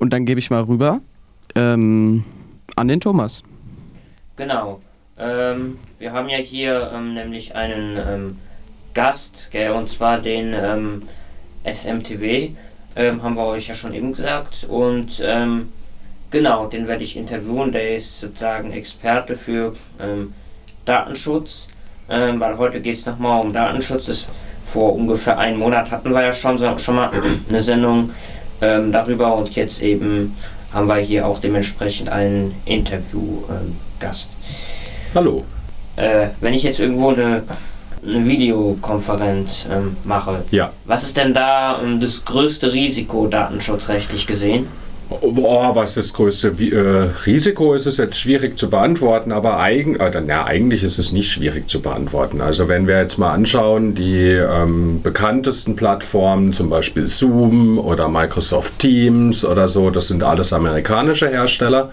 Und 0.00 0.10
dann 0.12 0.26
gebe 0.26 0.40
ich 0.40 0.50
mal 0.50 0.62
rüber 0.62 1.00
ähm, 1.54 2.24
an 2.76 2.88
den 2.88 3.00
Thomas. 3.00 3.42
Genau. 4.36 4.80
Ähm, 5.18 5.78
wir 5.98 6.12
haben 6.12 6.28
ja 6.28 6.38
hier 6.38 6.90
ähm, 6.94 7.14
nämlich 7.14 7.54
einen 7.54 7.96
ähm, 7.96 8.38
Gast, 8.94 9.50
gell, 9.52 9.70
und 9.70 9.88
zwar 9.88 10.18
den 10.18 10.52
ähm, 10.54 11.02
SMTW, 11.64 12.50
ähm, 12.96 13.22
haben 13.22 13.36
wir 13.36 13.46
euch 13.46 13.68
ja 13.68 13.74
schon 13.74 13.94
eben 13.94 14.12
gesagt. 14.12 14.66
Und 14.68 15.22
ähm, 15.24 15.72
genau, 16.30 16.66
den 16.66 16.88
werde 16.88 17.04
ich 17.04 17.16
interviewen. 17.16 17.72
Der 17.72 17.94
ist 17.94 18.20
sozusagen 18.20 18.72
Experte 18.72 19.36
für 19.36 19.74
Datenschutz, 20.84 21.68
weil 22.08 22.58
heute 22.58 22.80
geht 22.80 22.96
es 22.96 23.06
nochmal 23.06 23.44
um 23.44 23.52
Datenschutz. 23.52 24.06
Das 24.06 24.26
vor 24.66 24.94
ungefähr 24.94 25.38
einem 25.38 25.58
Monat 25.58 25.90
hatten 25.90 26.12
wir 26.12 26.22
ja 26.22 26.32
schon, 26.32 26.56
so, 26.58 26.78
schon 26.78 26.96
mal 26.96 27.10
eine 27.48 27.62
Sendung 27.62 28.10
darüber 28.62 29.34
und 29.34 29.54
jetzt 29.56 29.82
eben 29.82 30.36
haben 30.72 30.86
wir 30.86 30.96
hier 30.96 31.26
auch 31.26 31.40
dementsprechend 31.40 32.08
einen 32.08 32.54
Interviewgast. 32.64 34.30
Hallo. 35.14 35.42
Äh, 35.96 36.28
wenn 36.40 36.54
ich 36.54 36.62
jetzt 36.62 36.80
irgendwo 36.80 37.10
eine, 37.10 37.42
eine 38.06 38.24
Videokonferenz 38.24 39.66
ähm, 39.70 39.96
mache, 40.04 40.44
ja. 40.50 40.70
was 40.84 41.02
ist 41.02 41.16
denn 41.16 41.34
da 41.34 41.80
ähm, 41.82 42.00
das 42.00 42.24
größte 42.24 42.72
Risiko 42.72 43.26
datenschutzrechtlich 43.26 44.26
gesehen? 44.26 44.68
Boah, 45.20 45.74
was 45.74 45.94
das 45.94 46.12
größte 46.12 46.48
äh, 46.48 47.10
Risiko 47.26 47.74
ist, 47.74 47.86
ist 47.86 47.98
jetzt 47.98 48.18
schwierig 48.18 48.58
zu 48.58 48.70
beantworten, 48.70 49.32
aber 49.32 49.58
eigen, 49.58 49.96
äh, 49.96 50.20
na, 50.24 50.44
eigentlich 50.44 50.82
ist 50.82 50.98
es 50.98 51.12
nicht 51.12 51.30
schwierig 51.30 51.68
zu 51.68 51.80
beantworten. 51.80 52.40
Also 52.40 52.68
wenn 52.68 52.86
wir 52.86 52.98
jetzt 52.98 53.18
mal 53.18 53.30
anschauen, 53.32 53.94
die 53.94 54.28
ähm, 54.28 55.02
bekanntesten 55.02 55.76
Plattformen, 55.76 56.52
zum 56.52 56.70
Beispiel 56.70 57.06
Zoom 57.06 57.78
oder 57.78 58.08
Microsoft 58.08 58.78
Teams 58.78 59.44
oder 59.44 59.68
so, 59.68 59.90
das 59.90 60.08
sind 60.08 60.22
alles 60.22 60.52
amerikanische 60.52 61.28
Hersteller. 61.28 61.90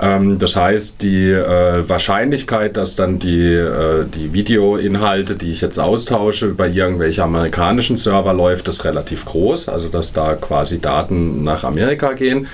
Ähm, 0.00 0.38
das 0.38 0.56
heißt, 0.56 1.02
die 1.02 1.30
äh, 1.30 1.88
Wahrscheinlichkeit, 1.88 2.76
dass 2.76 2.96
dann 2.96 3.18
die, 3.18 3.52
äh, 3.52 4.04
die 4.04 4.32
Videoinhalte, 4.32 5.34
die 5.34 5.50
ich 5.50 5.60
jetzt 5.60 5.78
austausche, 5.78 6.48
bei 6.48 6.68
irgendwelche 6.68 7.22
amerikanischen 7.22 7.96
Server 7.96 8.32
läuft, 8.32 8.68
ist 8.68 8.84
relativ 8.84 9.24
groß. 9.24 9.68
Also 9.68 9.88
dass 9.88 10.12
da 10.12 10.34
quasi 10.34 10.80
Daten 10.80 11.42
nach 11.42 11.64
Amerika 11.64 12.12
gehen. 12.12 12.48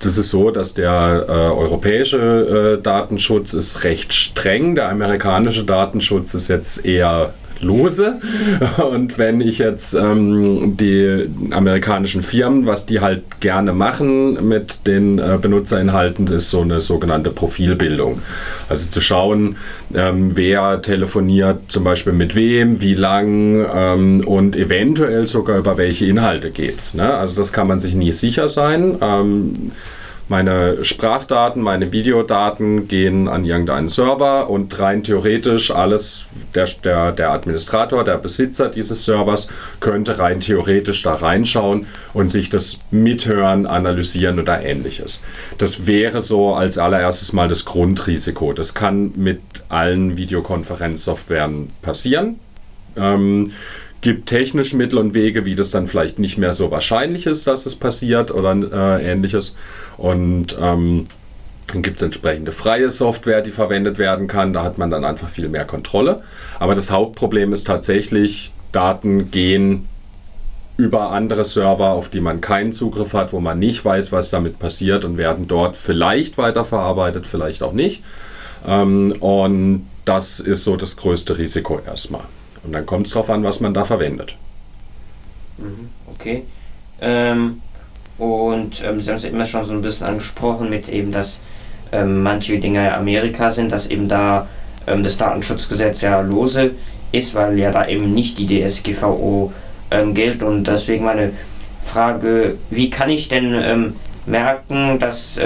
Das 0.00 0.18
ist 0.18 0.30
so, 0.30 0.50
dass 0.50 0.74
der 0.74 1.26
äh, 1.28 1.32
europäische 1.32 2.78
äh, 2.78 2.82
Datenschutz 2.82 3.54
ist 3.54 3.84
recht 3.84 4.12
streng. 4.12 4.74
Der 4.74 4.88
amerikanische 4.88 5.64
Datenschutz 5.64 6.34
ist 6.34 6.48
jetzt 6.48 6.84
eher 6.84 7.32
lose. 7.60 8.20
Und 8.90 9.18
wenn 9.18 9.40
ich 9.40 9.58
jetzt 9.58 9.94
ähm, 9.94 10.76
die 10.76 11.28
amerikanischen 11.50 12.22
Firmen, 12.22 12.66
was 12.66 12.86
die 12.86 13.00
halt 13.00 13.40
gerne 13.40 13.72
machen 13.72 14.48
mit 14.48 14.86
den 14.86 15.18
äh, 15.18 15.38
Benutzerinhalten, 15.40 16.26
ist 16.28 16.50
so 16.50 16.62
eine 16.62 16.80
sogenannte 16.80 17.30
Profilbildung. 17.30 18.20
Also 18.68 18.88
zu 18.88 19.00
schauen, 19.00 19.56
ähm, 19.94 20.32
wer 20.34 20.82
telefoniert 20.82 21.60
zum 21.68 21.84
Beispiel 21.84 22.12
mit 22.12 22.34
wem, 22.34 22.80
wie 22.80 22.94
lang 22.94 23.66
ähm, 23.74 24.26
und 24.26 24.56
eventuell 24.56 25.26
sogar 25.26 25.58
über 25.58 25.76
welche 25.76 26.06
Inhalte 26.06 26.50
geht 26.50 26.78
es. 26.78 26.94
Ne? 26.94 27.14
Also 27.14 27.36
das 27.36 27.52
kann 27.52 27.68
man 27.68 27.80
sich 27.80 27.94
nie 27.94 28.12
sicher 28.12 28.48
sein. 28.48 28.96
Meine 30.28 30.82
Sprachdaten, 30.84 31.60
meine 31.60 31.92
Videodaten 31.92 32.88
gehen 32.88 33.28
an 33.28 33.44
irgendeinen 33.44 33.90
Server 33.90 34.48
und 34.48 34.78
rein 34.80 35.04
theoretisch 35.04 35.70
alles, 35.70 36.24
der, 36.54 36.66
der, 36.82 37.12
der 37.12 37.30
Administrator, 37.30 38.04
der 38.04 38.16
Besitzer 38.16 38.70
dieses 38.70 39.04
Servers 39.04 39.48
könnte 39.80 40.18
rein 40.18 40.40
theoretisch 40.40 41.02
da 41.02 41.14
reinschauen 41.14 41.86
und 42.14 42.30
sich 42.30 42.48
das 42.48 42.78
mithören, 42.90 43.66
analysieren 43.66 44.40
oder 44.40 44.64
ähnliches. 44.64 45.22
Das 45.58 45.86
wäre 45.86 46.22
so 46.22 46.54
als 46.54 46.78
allererstes 46.78 47.34
mal 47.34 47.48
das 47.48 47.66
Grundrisiko. 47.66 48.54
Das 48.54 48.72
kann 48.72 49.12
mit 49.16 49.40
allen 49.68 50.16
Videokonferenzsoftwaren 50.16 51.68
passieren. 51.82 52.40
Ähm, 52.96 53.52
gibt 54.04 54.26
technische 54.26 54.76
Mittel 54.76 54.98
und 54.98 55.14
Wege, 55.14 55.46
wie 55.46 55.54
das 55.54 55.70
dann 55.70 55.88
vielleicht 55.88 56.18
nicht 56.18 56.36
mehr 56.36 56.52
so 56.52 56.70
wahrscheinlich 56.70 57.24
ist, 57.24 57.46
dass 57.46 57.64
es 57.64 57.74
passiert 57.74 58.30
oder 58.30 58.54
äh, 59.00 59.10
ähnliches. 59.10 59.56
Und 59.96 60.58
ähm, 60.60 61.06
dann 61.68 61.80
gibt 61.80 61.96
es 61.96 62.02
entsprechende 62.02 62.52
freie 62.52 62.90
Software, 62.90 63.40
die 63.40 63.50
verwendet 63.50 63.96
werden 63.96 64.26
kann. 64.28 64.52
Da 64.52 64.62
hat 64.62 64.76
man 64.76 64.90
dann 64.90 65.06
einfach 65.06 65.30
viel 65.30 65.48
mehr 65.48 65.64
Kontrolle. 65.64 66.22
Aber 66.60 66.74
das 66.74 66.90
Hauptproblem 66.90 67.54
ist 67.54 67.66
tatsächlich, 67.66 68.52
Daten 68.72 69.30
gehen 69.30 69.88
über 70.76 71.12
andere 71.12 71.46
Server, 71.46 71.88
auf 71.88 72.10
die 72.10 72.20
man 72.20 72.42
keinen 72.42 72.74
Zugriff 72.74 73.14
hat, 73.14 73.32
wo 73.32 73.40
man 73.40 73.58
nicht 73.58 73.86
weiß, 73.86 74.12
was 74.12 74.28
damit 74.28 74.58
passiert 74.58 75.06
und 75.06 75.16
werden 75.16 75.48
dort 75.48 75.78
vielleicht 75.78 76.36
weiterverarbeitet, 76.36 77.26
vielleicht 77.26 77.62
auch 77.62 77.72
nicht. 77.72 78.02
Ähm, 78.68 79.12
und 79.20 79.86
das 80.04 80.40
ist 80.40 80.62
so 80.62 80.76
das 80.76 80.98
größte 80.98 81.38
Risiko 81.38 81.80
erstmal. 81.86 82.24
Und 82.64 82.72
dann 82.72 82.86
kommt 82.86 83.06
es 83.06 83.12
darauf 83.12 83.30
an, 83.30 83.44
was 83.44 83.60
man 83.60 83.74
da 83.74 83.84
verwendet. 83.84 84.36
Mhm, 85.58 85.88
okay. 86.12 86.44
Ähm, 87.00 87.60
und 88.18 88.82
ähm, 88.84 89.00
Sie 89.00 89.10
haben 89.10 89.16
es 89.16 89.24
immer 89.24 89.44
schon 89.44 89.64
so 89.64 89.72
ein 89.72 89.82
bisschen 89.82 90.06
angesprochen 90.06 90.70
mit 90.70 90.88
eben, 90.88 91.12
dass 91.12 91.40
ähm, 91.92 92.22
manche 92.22 92.58
Dinge 92.58 92.84
ja 92.84 92.96
Amerika 92.96 93.50
sind, 93.50 93.72
dass 93.72 93.86
eben 93.86 94.08
da 94.08 94.48
ähm, 94.86 95.04
das 95.04 95.16
Datenschutzgesetz 95.16 96.00
ja 96.00 96.20
lose 96.20 96.72
ist, 97.12 97.34
weil 97.34 97.58
ja 97.58 97.70
da 97.70 97.86
eben 97.86 98.14
nicht 98.14 98.38
die 98.38 98.46
DSGVO 98.46 99.52
ähm, 99.90 100.14
gilt. 100.14 100.42
Und 100.42 100.64
deswegen 100.64 101.04
meine 101.04 101.32
Frage, 101.84 102.56
wie 102.70 102.90
kann 102.90 103.10
ich 103.10 103.28
denn 103.28 103.54
ähm, 103.54 103.96
merken, 104.26 104.98
dass 104.98 105.38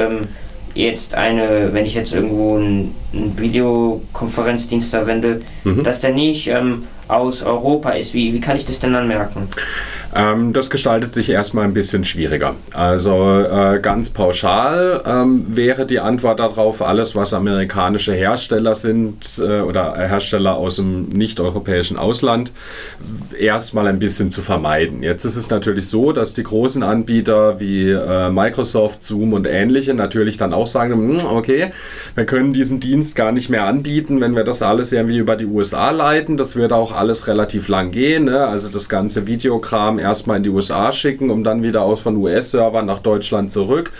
jetzt 0.74 1.14
eine, 1.14 1.72
wenn 1.72 1.84
ich 1.84 1.94
jetzt 1.94 2.14
irgendwo 2.14 2.56
einen, 2.56 2.94
einen 3.12 3.38
Videokonferenzdienst 3.38 4.90
verwende, 4.90 5.40
mhm. 5.64 5.82
dass 5.82 6.00
der 6.00 6.12
nicht 6.12 6.46
ähm, 6.46 6.84
aus 7.08 7.42
Europa 7.42 7.90
ist. 7.90 8.14
Wie, 8.14 8.32
wie 8.32 8.40
kann 8.40 8.56
ich 8.56 8.64
das 8.64 8.80
denn 8.80 8.92
dann 8.92 9.08
merken? 9.08 9.48
Ähm, 10.14 10.52
das 10.52 10.70
gestaltet 10.70 11.12
sich 11.12 11.28
erstmal 11.28 11.64
ein 11.64 11.74
bisschen 11.74 12.04
schwieriger. 12.04 12.56
Also 12.72 13.40
äh, 13.40 13.78
ganz 13.80 14.10
pauschal 14.10 15.02
ähm, 15.04 15.44
wäre 15.48 15.84
die 15.86 16.00
Antwort 16.00 16.40
darauf, 16.40 16.80
alles 16.82 17.14
was 17.14 17.34
amerikanische 17.34 18.12
Hersteller 18.14 18.74
sind 18.74 19.38
äh, 19.38 19.60
oder 19.60 19.94
Hersteller 19.96 20.56
aus 20.56 20.76
dem 20.76 21.08
nicht-europäischen 21.08 21.98
Ausland, 21.98 22.52
erstmal 23.38 23.86
ein 23.86 23.98
bisschen 23.98 24.30
zu 24.30 24.40
vermeiden. 24.40 25.02
Jetzt 25.02 25.24
ist 25.24 25.36
es 25.36 25.50
natürlich 25.50 25.88
so, 25.88 26.12
dass 26.12 26.32
die 26.32 26.42
großen 26.42 26.82
Anbieter 26.82 27.60
wie 27.60 27.90
äh, 27.90 28.30
Microsoft, 28.30 29.02
Zoom 29.02 29.34
und 29.34 29.46
ähnliche 29.46 29.92
natürlich 29.92 30.38
dann 30.38 30.54
auch 30.54 30.66
sagen, 30.66 30.92
hm, 30.92 31.26
okay, 31.26 31.70
wir 32.14 32.24
können 32.24 32.52
diesen 32.52 32.80
Dienst 32.80 33.14
gar 33.14 33.32
nicht 33.32 33.50
mehr 33.50 33.66
anbieten, 33.66 34.20
wenn 34.20 34.34
wir 34.34 34.44
das 34.44 34.62
alles 34.62 34.92
irgendwie 34.92 35.18
über 35.18 35.36
die 35.36 35.46
USA 35.46 35.90
leiten. 35.90 36.36
Das 36.38 36.56
würde 36.56 36.76
auch 36.76 36.92
alles 36.92 37.26
relativ 37.26 37.68
lang 37.68 37.90
gehen. 37.90 38.24
Ne? 38.24 38.46
Also 38.46 38.68
das 38.68 38.88
ganze 38.88 39.26
Videokram 39.26 39.97
erstmal 39.98 40.38
in 40.38 40.42
die 40.42 40.50
USA 40.50 40.92
schicken, 40.92 41.30
um 41.30 41.44
dann 41.44 41.62
wieder 41.62 41.82
aus 41.82 42.00
von 42.00 42.16
US-Servern 42.16 42.86
nach 42.86 43.00
Deutschland 43.00 43.50
zurück. 43.52 43.92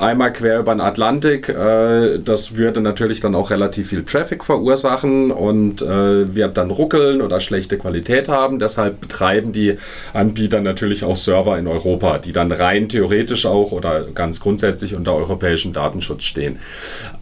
Einmal 0.00 0.32
quer 0.32 0.60
über 0.60 0.74
den 0.74 0.80
Atlantik. 0.80 1.48
Äh, 1.50 2.18
das 2.18 2.56
würde 2.56 2.80
natürlich 2.80 3.20
dann 3.20 3.34
auch 3.34 3.50
relativ 3.50 3.90
viel 3.90 4.04
Traffic 4.04 4.42
verursachen 4.42 5.30
und 5.30 5.82
äh, 5.82 6.34
wird 6.34 6.56
dann 6.56 6.70
ruckeln 6.70 7.20
oder 7.20 7.40
schlechte 7.40 7.76
Qualität 7.76 8.28
haben. 8.28 8.58
Deshalb 8.58 9.00
betreiben 9.00 9.52
die 9.52 9.76
Anbieter 10.14 10.60
natürlich 10.62 11.04
auch 11.04 11.16
Server 11.16 11.58
in 11.58 11.66
Europa, 11.66 12.18
die 12.18 12.32
dann 12.32 12.52
rein 12.52 12.88
theoretisch 12.88 13.44
auch 13.44 13.72
oder 13.72 14.06
ganz 14.14 14.40
grundsätzlich 14.40 14.96
unter 14.96 15.14
europäischem 15.14 15.74
Datenschutz 15.74 16.22
stehen. 16.22 16.58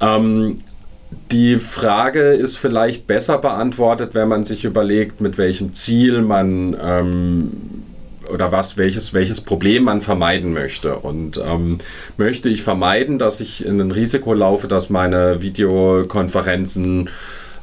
Ähm, 0.01 0.61
die 1.31 1.57
Frage 1.57 2.21
ist 2.21 2.57
vielleicht 2.57 3.07
besser 3.07 3.39
beantwortet, 3.39 4.15
wenn 4.15 4.29
man 4.29 4.45
sich 4.45 4.65
überlegt, 4.65 5.21
mit 5.21 5.39
welchem 5.39 5.75
Ziel 5.75 6.23
man 6.23 6.77
ähm, 6.81 7.53
oder 8.33 8.53
was, 8.53 8.77
welches, 8.77 9.15
welches 9.15 9.41
Problem 9.41 9.85
man 9.85 10.01
vermeiden 10.01 10.53
möchte. 10.53 10.97
Und 10.97 11.41
ähm, 11.45 11.79
möchte 12.17 12.49
ich 12.49 12.63
vermeiden, 12.63 13.19
dass 13.19 13.41
ich 13.41 13.65
in 13.65 13.81
ein 13.81 13.91
Risiko 13.91 14.35
laufe, 14.35 14.69
dass 14.69 14.91
meine 14.91 15.41
Videokonferenzen 15.43 17.11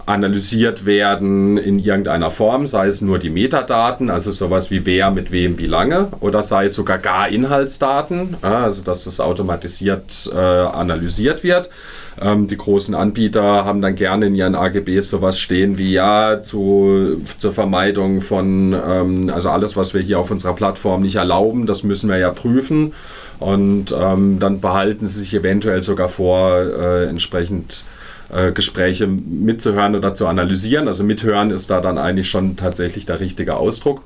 analysiert 0.05 0.85
werden 0.85 1.57
in 1.57 1.79
irgendeiner 1.79 2.31
Form, 2.31 2.65
sei 2.65 2.87
es 2.87 3.01
nur 3.01 3.19
die 3.19 3.29
Metadaten, 3.29 4.09
also 4.09 4.31
sowas 4.31 4.71
wie 4.71 4.85
wer, 4.85 5.11
mit 5.11 5.31
wem, 5.31 5.57
wie 5.57 5.67
lange, 5.67 6.07
oder 6.19 6.41
sei 6.41 6.65
es 6.65 6.73
sogar 6.73 6.97
gar 6.97 7.29
Inhaltsdaten, 7.29 8.37
also 8.41 8.81
dass 8.81 9.03
das 9.03 9.19
automatisiert 9.19 10.29
äh, 10.33 10.37
analysiert 10.37 11.43
wird. 11.43 11.69
Ähm, 12.19 12.47
die 12.47 12.57
großen 12.57 12.93
Anbieter 12.93 13.63
haben 13.65 13.81
dann 13.81 13.95
gerne 13.95 14.27
in 14.27 14.35
ihren 14.35 14.55
AGBs 14.55 15.09
sowas 15.09 15.39
stehen 15.39 15.77
wie 15.77 15.93
ja 15.93 16.41
zu, 16.41 17.21
zur 17.37 17.53
Vermeidung 17.53 18.21
von, 18.21 18.73
ähm, 18.73 19.31
also 19.33 19.49
alles, 19.49 19.77
was 19.77 19.93
wir 19.93 20.01
hier 20.01 20.19
auf 20.19 20.31
unserer 20.31 20.53
Plattform 20.53 21.03
nicht 21.03 21.15
erlauben, 21.15 21.65
das 21.65 21.83
müssen 21.83 22.09
wir 22.09 22.17
ja 22.17 22.31
prüfen. 22.31 22.93
Und 23.39 23.95
ähm, 23.97 24.39
dann 24.39 24.59
behalten 24.61 25.07
sie 25.07 25.19
sich 25.21 25.33
eventuell 25.33 25.81
sogar 25.81 26.09
vor, 26.09 26.57
äh, 26.59 27.05
entsprechend 27.05 27.85
äh, 28.31 28.51
Gespräche 28.51 29.07
mitzuhören 29.07 29.95
oder 29.95 30.13
zu 30.13 30.27
analysieren. 30.27 30.87
Also 30.87 31.03
mithören 31.03 31.49
ist 31.49 31.69
da 31.69 31.81
dann 31.81 31.97
eigentlich 31.97 32.29
schon 32.29 32.55
tatsächlich 32.55 33.05
der 33.05 33.19
richtige 33.19 33.55
Ausdruck. 33.55 34.03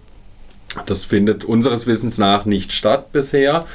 Das 0.86 1.06
findet 1.06 1.44
unseres 1.44 1.88
Wissens 1.88 2.18
nach 2.18 2.46
nicht 2.46 2.72
statt 2.72 3.12
bisher. 3.12 3.66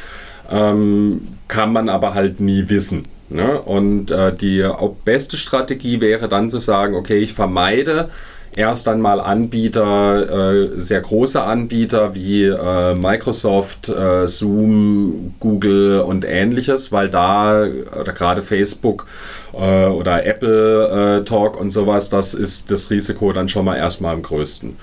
ähm, 0.51 1.23
kann 1.47 1.73
man 1.73 1.89
aber 1.89 2.15
halt 2.15 2.41
nie 2.41 2.69
wissen. 2.69 3.05
Ne? 3.31 3.61
Und 3.63 4.11
äh, 4.11 4.35
die 4.35 4.69
beste 5.05 5.37
Strategie 5.37 6.01
wäre 6.01 6.29
dann 6.29 6.51
zu 6.51 6.59
sagen, 6.59 6.95
okay, 6.97 7.19
ich 7.19 7.33
vermeide 7.33 8.11
erst 8.57 8.89
einmal 8.89 9.21
Anbieter, 9.21 10.75
äh, 10.75 10.81
sehr 10.81 11.01
große 11.01 11.41
Anbieter 11.41 12.15
wie 12.15 12.45
äh, 12.45 12.95
Microsoft, 12.95 13.89
äh, 13.89 14.27
Zoom, 14.27 15.35
Google 15.39 16.01
und 16.01 16.25
ähnliches, 16.25 16.91
weil 16.91 17.09
da 17.09 17.65
oder 17.99 18.13
gerade 18.13 18.43
Facebook 18.43 19.07
äh, 19.55 19.87
oder 19.87 20.27
Apple 20.27 21.21
äh, 21.21 21.25
Talk 21.25 21.59
und 21.59 21.71
sowas, 21.71 22.09
das 22.09 22.35
ist 22.35 22.71
das 22.71 22.91
Risiko 22.91 23.33
dann 23.33 23.49
schon 23.49 23.65
mal 23.65 23.77
erstmal 23.77 24.15
am 24.15 24.23
größten. 24.23 24.77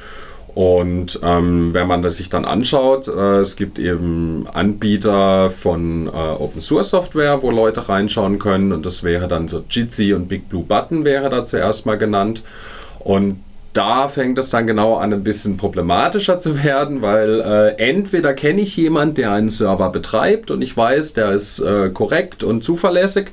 Und 0.56 1.20
ähm, 1.22 1.74
wenn 1.74 1.88
man 1.88 2.02
das 2.02 2.16
sich 2.16 2.30
dann 2.30 2.44
anschaut, 2.44 3.08
äh, 3.08 3.40
es 3.40 3.56
gibt 3.56 3.78
eben 3.78 4.48
Anbieter 4.52 5.52
von 5.52 6.08
äh, 6.08 6.10
Open 6.10 6.62
Source 6.62 6.90
Software, 6.90 7.44
wo 7.44 7.52
Leute 7.52 7.88
reinschauen 7.88 8.40
können. 8.40 8.72
Und 8.72 8.86
das 8.86 9.04
wäre 9.04 9.28
dann 9.28 9.48
so 9.48 9.64
Jitsi 9.70 10.14
und 10.14 10.28
Big 10.28 10.50
Blue 10.50 10.64
Button 10.64 11.06
wäre 11.06 11.30
da 11.30 11.44
zuerst 11.44 11.86
mal 11.86 11.98
genannt. 11.98 12.42
Und 13.00 13.38
da 13.78 14.08
fängt 14.08 14.40
es 14.40 14.50
dann 14.50 14.66
genau 14.66 14.96
an, 14.96 15.14
ein 15.14 15.24
bisschen 15.24 15.56
problematischer 15.56 16.40
zu 16.40 16.64
werden, 16.64 17.04
weil 17.04 17.42
äh, 17.42 17.90
entweder 17.90 18.34
kenne 18.34 18.62
ich 18.62 18.76
jemanden, 18.76 19.14
der 19.16 19.34
einen 19.34 19.50
Server 19.50 19.92
betreibt 19.92 20.50
und 20.50 20.64
ich 20.64 20.76
weiß, 20.76 21.14
der 21.14 21.34
ist 21.34 21.60
äh, 21.60 21.90
korrekt 21.90 22.44
und 22.44 22.64
zuverlässig 22.64 23.28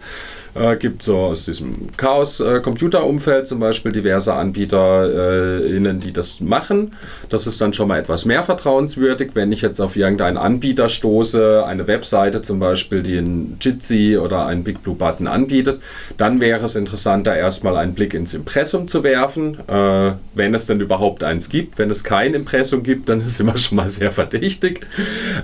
äh, 0.55 0.77
gibt 0.77 1.03
so 1.03 1.19
aus 1.19 1.45
diesem 1.45 1.89
Chaos-Computer-Umfeld 1.97 3.47
zum 3.47 3.61
Beispiel 3.61 3.93
diverse 3.93 4.35
AnbieterInnen, 4.35 5.97
äh, 5.97 6.01
die 6.01 6.13
das 6.13 6.41
machen. 6.41 6.95
Das 7.29 7.47
ist 7.47 7.61
dann 7.61 7.73
schon 7.73 7.89
mal 7.89 7.99
etwas 7.99 8.25
mehr 8.25 8.43
vertrauenswürdig. 8.43 9.31
Wenn 9.35 9.53
ich 9.53 9.63
jetzt 9.63 9.81
auf 9.81 9.97
irgendeinen 9.97 10.37
Anbieter 10.37 10.89
stoße, 10.89 11.65
eine 11.67 11.87
Webseite 11.87 12.43
zum 12.43 12.61
Beispiel, 12.61 13.03
die 13.03 13.19
ein 13.19 13.57
Jitsi 13.61 14.19
oder 14.19 14.47
ein 14.47 14.65
Big 14.65 14.83
Blue 14.83 14.95
Button 14.95 15.27
anbietet, 15.27 15.81
dann 16.17 16.41
wäre 16.41 16.65
es 16.65 16.77
interessanter, 16.77 17.35
erstmal 17.35 17.77
einen 17.77 17.95
Blick 17.95 18.15
ins 18.15 18.35
Impressum 18.35 18.87
zu 18.87 19.03
werfen, 19.03 19.59
äh, 19.69 20.13
wenn 20.35 20.55
es 20.55 20.67
denn 20.67 20.81
überhaupt 20.81 21.25
eins 21.25 21.49
gibt. 21.49 21.79
Wenn 21.79 21.91
es 21.91 22.05
kein 22.05 22.35
Impressum 22.35 22.83
gibt, 22.83 23.09
dann 23.09 23.19
ist 23.19 23.27
es 23.27 23.41
immer 23.41 23.57
schon 23.59 23.77
mal 23.77 23.89
sehr 23.89 24.11
verdächtig. 24.11 24.87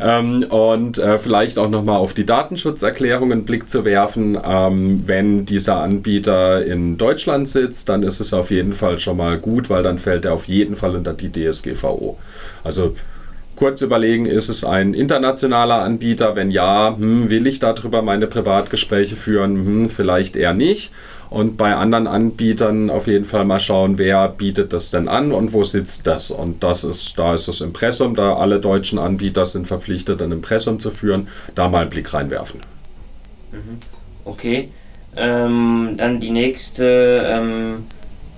Ähm, 0.01 0.45
und 0.45 0.99
äh, 0.99 1.19
vielleicht 1.19 1.59
auch 1.59 1.69
nochmal 1.69 1.97
auf 1.97 2.15
die 2.15 2.27
Datenschutzerklärung 2.27 3.33
einen 3.33 3.45
Blick 3.45 3.69
zu 3.69 3.85
werfen. 3.85 4.39
Ähm, 4.43 5.00
wenn 5.07 5.47
dieser 5.47 5.81
Anbieter 5.81 6.65
in 6.65 6.99
Deutschland 6.99 7.49
sitzt, 7.49 7.89
dann 7.89 8.03
ist 8.03 8.21
es 8.21 8.33
auf 8.33 8.51
jeden 8.51 8.73
Fall 8.73 8.99
schon 8.99 9.17
mal 9.17 9.39
gut, 9.39 9.71
weil 9.71 9.83
dann 9.83 9.99
fällt 9.99 10.25
er 10.25 10.35
auf 10.35 10.47
jeden 10.47 10.77
Fall 10.77 10.97
unter 10.97 11.13
die 11.13 11.31
DSGVO. 11.31 12.19
Also 12.65 12.95
kurz 13.57 13.83
überlegen, 13.83 14.25
ist 14.25 14.49
es 14.49 14.65
ein 14.65 14.95
internationaler 14.95 15.83
Anbieter? 15.83 16.35
Wenn 16.35 16.51
ja, 16.51 16.97
hm, 16.97 17.29
will 17.29 17.47
ich 17.47 17.59
darüber 17.59 18.01
meine 18.01 18.27
Privatgespräche 18.27 19.17
führen? 19.17 19.57
Hm, 19.67 19.91
vielleicht 19.91 20.35
eher 20.35 20.55
nicht. 20.55 20.93
Und 21.29 21.57
bei 21.57 21.77
anderen 21.77 22.09
Anbietern 22.09 22.91
auf 22.91 23.07
jeden 23.07 23.25
Fall 23.25 23.45
mal 23.45 23.61
schauen, 23.61 23.99
wer 23.99 24.29
bietet 24.29 24.73
das 24.73 24.91
denn 24.91 25.07
an 25.07 25.31
und 25.31 25.53
wo 25.53 25.63
sitzt 25.63 26.07
das. 26.07 26.31
Und 26.33 26.65
das 26.65 26.83
ist, 26.83 27.19
da 27.19 27.35
ist 27.35 27.47
das 27.47 27.61
Impressum, 27.61 28.17
da 28.17 28.35
alle 28.35 28.59
deutschen 28.61 28.99
Anbieter 28.99 29.47
sind 29.47 29.69
verpflichtet, 29.69 30.23
ein 30.23 30.33
Impressum 30.33 30.81
zu 30.81 30.91
führen, 30.91 31.29
da 31.55 31.69
mal 31.69 31.83
einen 31.83 31.91
Blick 31.91 32.13
reinwerfen. 32.13 32.61
Mhm. 33.53 33.79
Okay. 34.25 34.71
Ähm, 35.17 35.95
dann 35.97 36.21
die 36.21 36.31
nächste 36.31 37.27
ähm, 37.27 37.87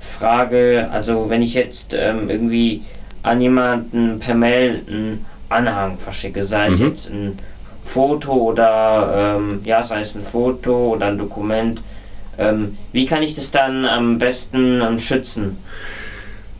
Frage, 0.01 0.89
also 0.91 1.29
wenn 1.29 1.43
ich 1.43 1.55
jetzt 1.55 1.93
ähm, 1.93 2.31
irgendwie 2.31 2.83
an 3.23 3.41
jemanden 3.41 4.19
per 4.19 4.35
Mail 4.35 4.83
einen 4.89 5.27
Anhang 5.49 5.99
verschicke, 5.99 6.45
sei 6.45 6.67
es 6.67 6.79
mhm. 6.79 6.87
jetzt 6.87 7.11
ein 7.11 7.37
Foto 7.85 8.33
oder 8.33 9.37
ähm, 9.37 9.61
ja, 9.65 9.83
sei 9.83 10.01
es 10.01 10.15
ein 10.15 10.25
Foto 10.25 10.95
oder 10.95 11.07
ein 11.07 11.19
Dokument, 11.19 11.83
ähm, 12.39 12.79
wie 12.93 13.07
kann 13.07 13.23
ich 13.23 13.35
das 13.35 13.51
dann 13.51 13.85
am 13.85 14.19
besten 14.19 14.81
ähm, 14.81 14.99
schützen? 14.99 15.59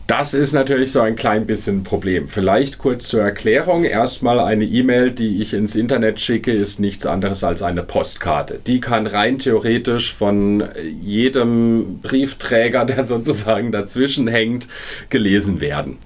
Das 0.07 0.35
ist 0.35 0.53
natürlich 0.53 0.93
so 0.93 1.01
ein 1.01 1.17
klein 1.17 1.47
bisschen 1.47 1.79
ein 1.79 1.83
Problem. 1.85 2.29
Vielleicht 2.29 2.79
kurz 2.79 3.09
zur 3.09 3.23
Erklärung. 3.23 3.85
Erstmal 3.85 4.41
eine 4.41 4.65
E-Mail, 4.65 5.13
die 5.13 5.41
ich 5.41 5.55
ins 5.55 5.77
Internet 5.77 6.21
schicke, 6.21 6.53
ist 6.53 6.81
nichts 6.81 7.07
anderes 7.07 7.45
als 7.45 7.63
eine 7.63 7.83
Postkarte. 7.83 8.61
Die 8.67 8.81
kann 8.81 9.07
rein 9.07 9.39
theoretisch 9.39 10.13
von 10.13 10.65
jedem 11.01 12.01
Briefträger, 12.01 12.85
der 12.85 13.05
sozusagen 13.07 13.73
dazwischen 13.73 14.29
hängt, 14.29 14.69
gelesen 15.09 15.61
werden. 15.61 15.99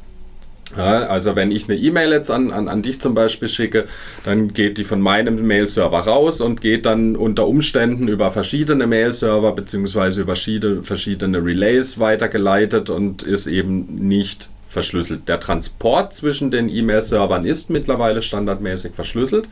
Ja, 0.74 1.06
also 1.06 1.36
wenn 1.36 1.52
ich 1.52 1.68
eine 1.68 1.78
E-Mail 1.78 2.10
jetzt 2.10 2.30
an, 2.30 2.50
an, 2.50 2.66
an 2.68 2.82
dich 2.82 3.00
zum 3.00 3.14
Beispiel 3.14 3.48
schicke, 3.48 3.84
dann 4.24 4.52
geht 4.52 4.78
die 4.78 4.84
von 4.84 5.00
meinem 5.00 5.46
Mail-Server 5.46 6.00
raus 6.00 6.40
und 6.40 6.60
geht 6.60 6.86
dann 6.86 7.14
unter 7.14 7.46
Umständen 7.46 8.08
über 8.08 8.32
verschiedene 8.32 8.86
Mail-Server 8.86 9.52
bzw. 9.52 10.22
über 10.22 10.34
verschiedene 10.34 11.38
Relays 11.38 12.00
weitergeleitet 12.00 12.90
und 12.90 13.22
ist 13.22 13.46
eben 13.46 14.08
nicht 14.08 14.48
verschlüsselt. 14.68 15.28
Der 15.28 15.38
Transport 15.38 16.12
zwischen 16.12 16.50
den 16.50 16.68
E-Mail-Servern 16.68 17.46
ist 17.46 17.70
mittlerweile 17.70 18.20
standardmäßig 18.20 18.92
verschlüsselt. 18.92 19.48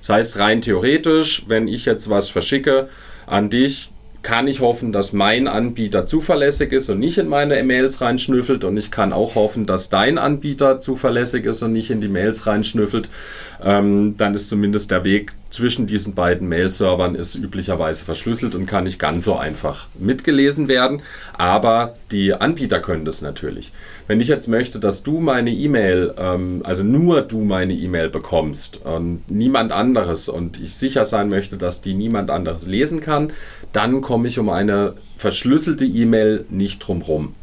Das 0.00 0.10
heißt, 0.10 0.38
rein 0.38 0.60
theoretisch, 0.60 1.44
wenn 1.48 1.66
ich 1.66 1.86
jetzt 1.86 2.10
was 2.10 2.28
verschicke 2.28 2.88
an 3.26 3.48
dich, 3.50 3.90
kann 4.22 4.48
ich 4.48 4.60
hoffen, 4.60 4.92
dass 4.92 5.12
mein 5.12 5.46
Anbieter 5.46 6.06
zuverlässig 6.06 6.72
ist 6.72 6.90
und 6.90 6.98
nicht 6.98 7.18
in 7.18 7.28
meine 7.28 7.58
E-Mails 7.58 8.00
reinschnüffelt. 8.00 8.64
Und 8.64 8.76
ich 8.76 8.90
kann 8.90 9.12
auch 9.12 9.34
hoffen, 9.34 9.64
dass 9.64 9.88
dein 9.88 10.18
Anbieter 10.18 10.80
zuverlässig 10.80 11.44
ist 11.44 11.62
und 11.62 11.72
nicht 11.72 11.90
in 11.90 12.00
die 12.00 12.08
Mails 12.08 12.46
reinschnüffelt. 12.46 13.08
Ähm, 13.62 14.16
dann 14.16 14.34
ist 14.34 14.48
zumindest 14.48 14.90
der 14.90 15.04
Weg 15.04 15.32
zwischen 15.50 15.86
diesen 15.86 16.14
beiden 16.14 16.48
Mail-Servern 16.48 17.14
ist 17.14 17.34
üblicherweise 17.34 18.04
verschlüsselt 18.04 18.54
und 18.54 18.66
kann 18.66 18.84
nicht 18.84 18.98
ganz 18.98 19.24
so 19.24 19.36
einfach 19.36 19.88
mitgelesen 19.98 20.68
werden. 20.68 21.02
Aber 21.32 21.94
die 22.10 22.34
Anbieter 22.34 22.80
können 22.80 23.04
das 23.04 23.22
natürlich. 23.22 23.72
Wenn 24.06 24.20
ich 24.20 24.28
jetzt 24.28 24.48
möchte, 24.48 24.78
dass 24.78 25.02
du 25.02 25.20
meine 25.20 25.50
E-Mail, 25.50 26.14
ähm, 26.18 26.60
also 26.64 26.82
nur 26.82 27.22
du 27.22 27.40
meine 27.40 27.72
E-Mail 27.72 28.10
bekommst 28.10 28.84
und 28.84 29.22
niemand 29.30 29.72
anderes 29.72 30.28
und 30.28 30.60
ich 30.60 30.74
sicher 30.74 31.04
sein 31.04 31.28
möchte, 31.28 31.56
dass 31.56 31.80
die 31.80 31.94
niemand 31.94 32.30
anderes 32.30 32.66
lesen 32.66 33.00
kann, 33.00 33.32
dann 33.72 34.02
komme 34.02 34.28
ich 34.28 34.38
um 34.38 34.50
eine 34.50 34.94
verschlüsselte 35.16 35.84
E-Mail 35.84 36.44
nicht 36.50 36.80
drum 36.80 37.02
rum. 37.02 37.34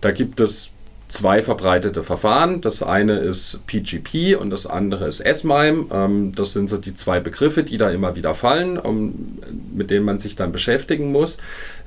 Da 0.00 0.10
gibt 0.10 0.40
es 0.40 0.70
zwei 1.12 1.42
verbreitete 1.42 2.02
Verfahren. 2.02 2.62
Das 2.62 2.82
eine 2.82 3.18
ist 3.18 3.64
PGP 3.66 4.34
und 4.34 4.50
das 4.50 4.66
andere 4.66 5.06
ist 5.06 5.20
S-MIME. 5.20 5.86
Ähm, 5.92 6.32
das 6.34 6.52
sind 6.54 6.68
so 6.68 6.78
die 6.78 6.94
zwei 6.94 7.20
Begriffe, 7.20 7.62
die 7.62 7.76
da 7.76 7.90
immer 7.90 8.16
wieder 8.16 8.34
fallen, 8.34 8.78
um, 8.78 9.38
mit 9.74 9.90
denen 9.90 10.06
man 10.06 10.18
sich 10.18 10.36
dann 10.36 10.52
beschäftigen 10.52 11.12
muss. 11.12 11.36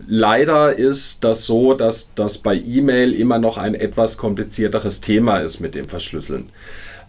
Leider 0.07 0.77
ist 0.77 1.23
das 1.23 1.45
so, 1.45 1.73
dass 1.73 2.09
das 2.13 2.37
bei 2.37 2.55
E-Mail 2.55 3.13
immer 3.13 3.39
noch 3.39 3.57
ein 3.57 3.73
etwas 3.73 4.17
komplizierteres 4.17 5.01
Thema 5.01 5.37
ist 5.37 5.59
mit 5.59 5.73
dem 5.73 5.85
Verschlüsseln. 5.85 6.49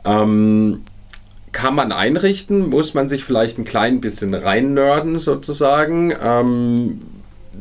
Ähm, 0.06 0.84
kann 1.52 1.74
man 1.74 1.92
einrichten, 1.92 2.70
muss 2.70 2.94
man 2.94 3.08
sich 3.08 3.24
vielleicht 3.24 3.58
ein 3.58 3.64
klein 3.64 4.00
bisschen 4.00 4.32
reinnörden 4.32 5.18
sozusagen. 5.18 6.14
Ähm, 6.18 7.00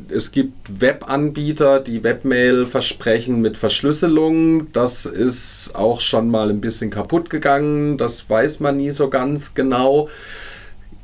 es 0.10 0.32
gibt 0.32 0.82
Webanbieter, 0.82 1.80
die 1.80 2.04
Webmail 2.04 2.66
versprechen 2.66 3.42
mit 3.42 3.58
Verschlüsselung. 3.58 4.72
Das 4.74 5.06
ist 5.06 5.76
auch 5.76 6.02
schon 6.02 6.30
mal 6.30 6.50
ein 6.50 6.62
bisschen 6.62 6.90
kaputt 6.90 7.30
gegangen. 7.30 7.98
Das 7.98 8.30
weiß 8.30 8.60
man 8.60 8.78
nie 8.78 8.92
so 8.92 9.10
ganz 9.10 9.54
genau. 9.54 10.10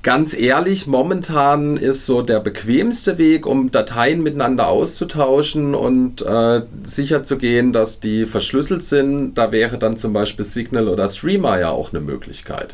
Ganz 0.03 0.33
ehrlich, 0.33 0.87
momentan 0.87 1.77
ist 1.77 2.07
so 2.07 2.23
der 2.23 2.39
bequemste 2.39 3.19
Weg, 3.19 3.45
um 3.45 3.69
Dateien 3.69 4.23
miteinander 4.23 4.67
auszutauschen 4.67 5.75
und 5.75 6.23
äh, 6.23 6.63
sicher 6.83 7.23
zu 7.23 7.37
gehen, 7.37 7.71
dass 7.71 7.99
die 7.99 8.25
verschlüsselt 8.25 8.81
sind. 8.81 9.35
Da 9.35 9.51
wäre 9.51 9.77
dann 9.77 9.97
zum 9.97 10.11
Beispiel 10.11 10.43
Signal 10.43 10.87
oder 10.87 11.07
Streamer 11.07 11.59
ja 11.59 11.69
auch 11.69 11.91
eine 11.91 12.01
Möglichkeit. 12.01 12.73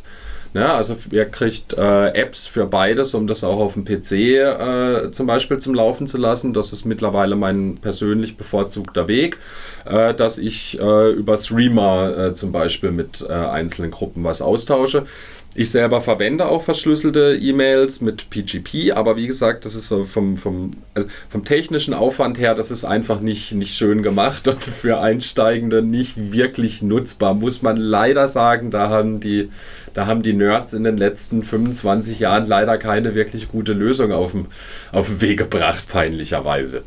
Ja, 0.53 0.75
also 0.75 0.95
ihr 1.11 1.25
kriegt 1.25 1.73
äh, 1.73 2.07
Apps 2.09 2.47
für 2.47 2.65
beides, 2.65 3.13
um 3.13 3.27
das 3.27 3.43
auch 3.43 3.59
auf 3.59 3.73
dem 3.73 3.85
PC 3.85 4.11
äh, 4.13 5.11
zum 5.11 5.27
Beispiel 5.27 5.59
zum 5.59 5.75
Laufen 5.75 6.07
zu 6.07 6.17
lassen. 6.17 6.53
Das 6.53 6.73
ist 6.73 6.85
mittlerweile 6.85 7.35
mein 7.35 7.75
persönlich 7.75 8.37
bevorzugter 8.37 9.07
Weg, 9.07 9.37
äh, 9.85 10.13
dass 10.13 10.37
ich 10.37 10.79
äh, 10.79 11.11
über 11.11 11.37
Streamer 11.37 12.17
äh, 12.17 12.33
zum 12.33 12.51
Beispiel 12.51 12.91
mit 12.91 13.25
äh, 13.27 13.31
einzelnen 13.31 13.91
Gruppen 13.91 14.23
was 14.23 14.41
austausche. 14.41 15.05
Ich 15.59 15.71
selber 15.71 16.01
verwende 16.01 16.45
auch 16.45 16.61
verschlüsselte 16.61 17.35
E-Mails 17.35 17.99
mit 17.99 18.29
PGP, 18.29 18.91
aber 18.91 19.15
wie 19.15 19.25
gesagt, 19.25 19.65
das 19.65 19.73
ist 19.73 19.87
so 19.87 20.03
vom, 20.03 20.37
vom, 20.37 20.69
also 20.93 21.07
vom 21.29 21.45
technischen 21.45 21.95
Aufwand 21.95 22.37
her, 22.37 22.53
das 22.53 22.69
ist 22.69 22.85
einfach 22.85 23.21
nicht, 23.21 23.53
nicht 23.53 23.75
schön 23.75 24.03
gemacht 24.03 24.47
und 24.47 24.63
für 24.63 24.99
Einsteigende 24.99 25.81
nicht 25.81 26.31
wirklich 26.31 26.83
nutzbar, 26.83 27.33
muss 27.33 27.63
man 27.63 27.75
leider 27.75 28.27
sagen. 28.27 28.69
Da 28.69 28.89
haben 28.89 29.19
die, 29.19 29.49
da 29.95 30.05
haben 30.05 30.21
die 30.21 30.33
Nerds 30.33 30.73
in 30.73 30.83
den 30.83 30.95
letzten 30.95 31.41
25 31.41 32.19
Jahren 32.19 32.45
leider 32.45 32.77
keine 32.77 33.15
wirklich 33.15 33.49
gute 33.49 33.73
Lösung 33.73 34.11
auf 34.11 34.33
den, 34.33 34.45
auf 34.91 35.07
den 35.07 35.21
Weg 35.21 35.39
gebracht, 35.39 35.87
peinlicherweise. 35.89 36.83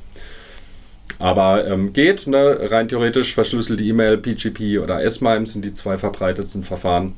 Aber 1.19 1.67
ähm, 1.67 1.93
geht, 1.93 2.29
ne? 2.29 2.71
rein 2.71 2.89
theoretisch 2.89 3.35
verschlüsselte 3.35 3.83
E-Mail, 3.83 4.17
PGP 4.17 4.79
oder 4.79 5.03
S-MIME 5.03 5.47
sind 5.47 5.65
die 5.65 5.75
zwei 5.75 5.99
verbreitetsten 5.99 6.63
Verfahren. 6.63 7.17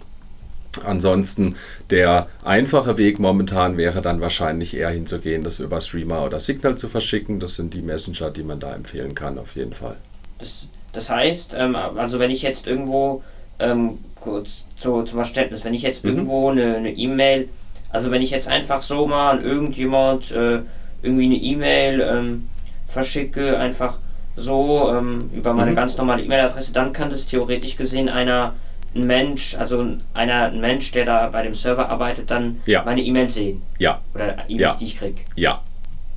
Ansonsten 0.85 1.57
der 1.91 2.29
einfache 2.45 2.97
Weg 2.97 3.19
momentan 3.19 3.77
wäre 3.77 4.01
dann 4.01 4.21
wahrscheinlich 4.21 4.75
eher 4.77 4.91
hinzugehen, 4.91 5.45
das 5.45 5.61
über 5.61 5.81
Streamer 5.81 6.25
oder 6.25 6.41
Signal 6.41 6.77
zu 6.77 6.89
verschicken. 6.89 7.41
Das 7.41 7.57
sind 7.57 7.75
die 7.75 7.83
Messenger, 7.83 8.31
die 8.31 8.43
man 8.43 8.61
da 8.61 8.75
empfehlen 8.75 9.15
kann, 9.15 9.39
auf 9.39 9.55
jeden 9.55 9.75
Fall. 9.75 9.97
Das, 10.39 10.69
das 10.93 11.11
heißt, 11.11 11.55
ähm, 11.57 11.77
also 11.77 12.19
wenn 12.19 12.31
ich 12.31 12.43
jetzt 12.43 12.67
irgendwo, 12.67 13.23
ähm, 13.59 13.99
kurz 14.21 14.65
zu, 14.77 15.03
zum 15.03 15.17
Verständnis, 15.17 15.65
wenn 15.65 15.75
ich 15.75 15.83
jetzt 15.83 16.05
mhm. 16.05 16.11
irgendwo 16.11 16.49
eine 16.51 16.93
E-Mail, 16.93 17.49
also 17.91 18.11
wenn 18.11 18.23
ich 18.23 18.31
jetzt 18.31 18.49
einfach 18.49 18.83
so 18.83 19.07
mal 19.07 19.39
an 19.39 19.45
irgendjemand 19.45 20.31
äh, 20.31 20.61
irgendwie 21.03 21.27
eine 21.27 21.37
E-Mail 21.37 22.01
ähm, 22.01 22.49
verschicke, 22.89 23.59
einfach 23.59 23.99
so 24.37 24.91
ähm, 24.95 25.31
über 25.35 25.53
meine 25.53 25.73
mhm. 25.73 25.77
ganz 25.77 25.97
normale 25.97 26.23
E-Mail-Adresse, 26.23 26.73
dann 26.73 26.93
kann 26.93 27.11
das 27.11 27.27
theoretisch 27.27 27.77
gesehen 27.77 28.09
einer 28.09 28.55
ein 28.95 29.07
Mensch, 29.07 29.57
also 29.57 29.87
einer 30.15 30.45
ein 30.45 30.61
Mensch, 30.61 30.93
der 30.93 31.05
da 31.05 31.29
bei 31.29 31.43
dem 31.43 31.55
Server 31.55 31.89
arbeitet, 31.89 32.31
dann 32.31 32.61
ja. 32.67 32.83
meine 32.85 33.03
E-Mail 33.03 33.29
sehen. 33.29 33.63
Ja. 33.79 34.01
Oder 34.15 34.45
E-Mails, 34.49 34.73
ja. 34.73 34.77
die 34.79 34.85
ich 34.85 34.99
kriege. 34.99 35.21
Ja. 35.37 35.63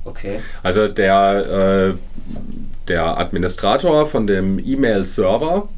Okay. 0.04 0.40
Also 0.62 0.88
der, 0.88 1.94
äh, 1.94 2.18
der 2.88 3.18
Administrator 3.18 4.06
von 4.06 4.26
dem 4.26 4.58
E-Mail-Server 4.58 5.68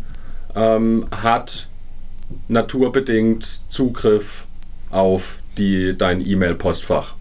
ähm, 0.55 1.07
hat 1.11 1.67
naturbedingt 2.49 3.63
Zugriff 3.69 4.47
auf 4.91 5.41
die, 5.57 5.97
dein 5.97 6.21
E-Mail-Postfach 6.21 7.15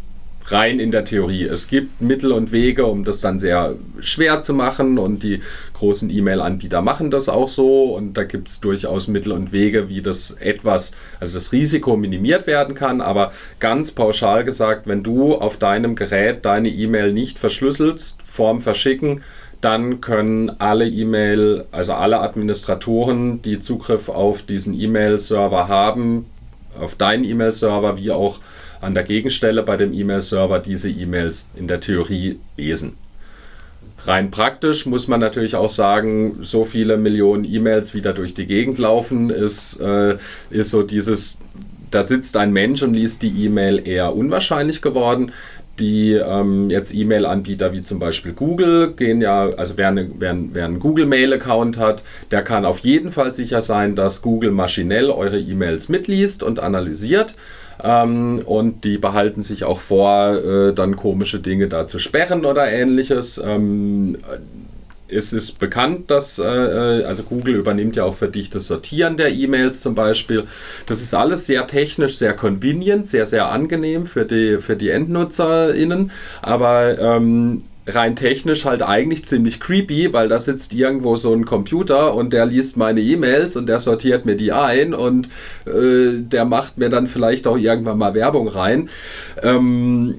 rein 0.51 0.79
in 0.79 0.91
der 0.91 1.05
Theorie. 1.05 1.43
Es 1.43 1.67
gibt 1.67 2.01
Mittel 2.01 2.31
und 2.31 2.51
Wege, 2.51 2.85
um 2.85 3.03
das 3.03 3.21
dann 3.21 3.39
sehr 3.39 3.75
schwer 3.99 4.41
zu 4.41 4.53
machen 4.53 4.97
und 4.97 5.23
die 5.23 5.41
großen 5.73 6.09
E-Mail-Anbieter 6.09 6.81
machen 6.81 7.11
das 7.11 7.29
auch 7.29 7.47
so 7.47 7.95
und 7.95 8.15
da 8.15 8.23
gibt 8.23 8.47
es 8.47 8.59
durchaus 8.59 9.07
Mittel 9.07 9.31
und 9.31 9.51
Wege, 9.51 9.89
wie 9.89 10.01
das 10.01 10.31
etwas, 10.31 10.93
also 11.19 11.35
das 11.35 11.51
Risiko 11.51 11.97
minimiert 11.97 12.47
werden 12.47 12.75
kann, 12.75 13.01
aber 13.01 13.31
ganz 13.59 13.91
pauschal 13.91 14.43
gesagt, 14.43 14.87
wenn 14.87 15.03
du 15.03 15.35
auf 15.35 15.57
deinem 15.57 15.95
Gerät 15.95 16.45
deine 16.45 16.69
E-Mail 16.69 17.13
nicht 17.13 17.39
verschlüsselst 17.39 18.19
vorm 18.23 18.61
Verschicken, 18.61 19.21
dann 19.61 20.01
können 20.01 20.51
alle 20.59 20.87
E-Mail, 20.87 21.65
also 21.71 21.93
alle 21.93 22.21
Administratoren, 22.21 23.41
die 23.41 23.59
Zugriff 23.59 24.07
auf 24.07 24.43
diesen 24.43 24.79
E-Mail-Server 24.79 25.67
haben, 25.67 26.25
auf 26.79 26.95
deinen 26.95 27.23
E-Mail-Server 27.23 27.97
wie 27.97 28.11
auch 28.11 28.39
an 28.81 28.93
der 28.93 29.03
Gegenstelle 29.03 29.63
bei 29.63 29.77
dem 29.77 29.93
E-Mail-Server 29.93 30.59
diese 30.59 30.89
E-Mails 30.89 31.47
in 31.55 31.67
der 31.67 31.79
Theorie 31.79 32.39
lesen. 32.55 32.97
Rein 34.05 34.31
praktisch 34.31 34.85
muss 34.85 35.07
man 35.07 35.19
natürlich 35.19 35.55
auch 35.55 35.69
sagen, 35.69 36.37
so 36.41 36.63
viele 36.63 36.97
Millionen 36.97 37.43
E-Mails 37.43 37.93
wieder 37.93 38.13
durch 38.13 38.33
die 38.33 38.45
Gegend 38.45 38.77
laufen, 38.77 39.29
ist, 39.29 39.79
äh, 39.81 40.17
ist 40.49 40.69
so 40.69 40.83
dieses, 40.83 41.39
da 41.91 42.03
sitzt 42.03 42.37
ein 42.37 42.53
Mensch 42.53 42.83
und 42.83 42.93
liest 42.93 43.21
die 43.21 43.45
E-Mail 43.45 43.85
eher 43.85 44.15
unwahrscheinlich 44.15 44.81
geworden 44.81 45.31
die 45.79 46.13
ähm, 46.13 46.69
jetzt 46.69 46.93
E-Mail-Anbieter 46.93 47.73
wie 47.73 47.81
zum 47.81 47.99
Beispiel 47.99 48.33
Google 48.33 48.93
gehen 48.93 49.21
ja, 49.21 49.49
also 49.57 49.77
wer, 49.77 49.89
eine, 49.89 50.09
wer, 50.17 50.35
wer 50.53 50.65
einen 50.65 50.79
Google-Mail-Account 50.79 51.77
hat, 51.77 52.03
der 52.31 52.43
kann 52.43 52.65
auf 52.65 52.79
jeden 52.79 53.11
Fall 53.11 53.31
sicher 53.31 53.61
sein, 53.61 53.95
dass 53.95 54.21
Google 54.21 54.51
maschinell 54.51 55.09
eure 55.09 55.39
E-Mails 55.39 55.89
mitliest 55.89 56.43
und 56.43 56.59
analysiert. 56.59 57.35
Ähm, 57.83 58.41
und 58.45 58.83
die 58.83 58.97
behalten 58.97 59.43
sich 59.43 59.63
auch 59.63 59.79
vor, 59.79 60.35
äh, 60.35 60.73
dann 60.73 60.95
komische 60.95 61.39
Dinge 61.39 61.67
da 61.67 61.85
zu 61.85 61.99
sperren 61.99 62.45
oder 62.45 62.67
ähnliches. 62.69 63.41
Ähm, 63.43 64.17
es 65.09 65.33
ist 65.33 65.59
bekannt, 65.59 66.11
dass, 66.11 66.39
äh, 66.39 66.43
äh, 66.45 67.03
also 67.05 67.23
Google 67.23 67.55
übernimmt 67.55 67.95
ja 67.95 68.03
auch 68.03 68.15
für 68.15 68.27
dich 68.27 68.49
das 68.49 68.67
Sortieren 68.67 69.17
der 69.17 69.33
E-Mails 69.33 69.81
zum 69.81 69.95
Beispiel. 69.95 70.45
Das 70.85 71.01
ist 71.01 71.13
alles 71.13 71.45
sehr 71.45 71.67
technisch, 71.67 72.17
sehr 72.17 72.33
convenient, 72.33 73.07
sehr, 73.07 73.25
sehr 73.25 73.49
angenehm 73.49 74.05
für 74.05 74.25
die, 74.25 74.59
für 74.59 74.75
die 74.75 74.89
EndnutzerInnen. 74.89 76.11
Aber 76.41 76.99
ähm, 76.99 77.63
rein 77.87 78.15
technisch 78.15 78.65
halt 78.65 78.81
eigentlich 78.81 79.25
ziemlich 79.25 79.59
creepy, 79.59 80.11
weil 80.11 80.27
da 80.27 80.39
sitzt 80.39 80.73
irgendwo 80.73 81.15
so 81.15 81.33
ein 81.33 81.45
Computer 81.45 82.13
und 82.13 82.33
der 82.33 82.45
liest 82.45 82.75
meine 82.75 82.99
E-Mails 82.99 83.55
und 83.55 83.67
der 83.67 83.79
sortiert 83.79 84.25
mir 84.25 84.35
die 84.35 84.51
ein 84.51 84.93
und 84.93 85.29
äh, 85.65 86.17
der 86.17 86.45
macht 86.45 86.77
mir 86.77 86.89
dann 86.89 87.07
vielleicht 87.07 87.47
auch 87.47 87.57
irgendwann 87.57 87.97
mal 87.97 88.13
Werbung 88.13 88.49
rein. 88.49 88.89
Ähm, 89.41 90.15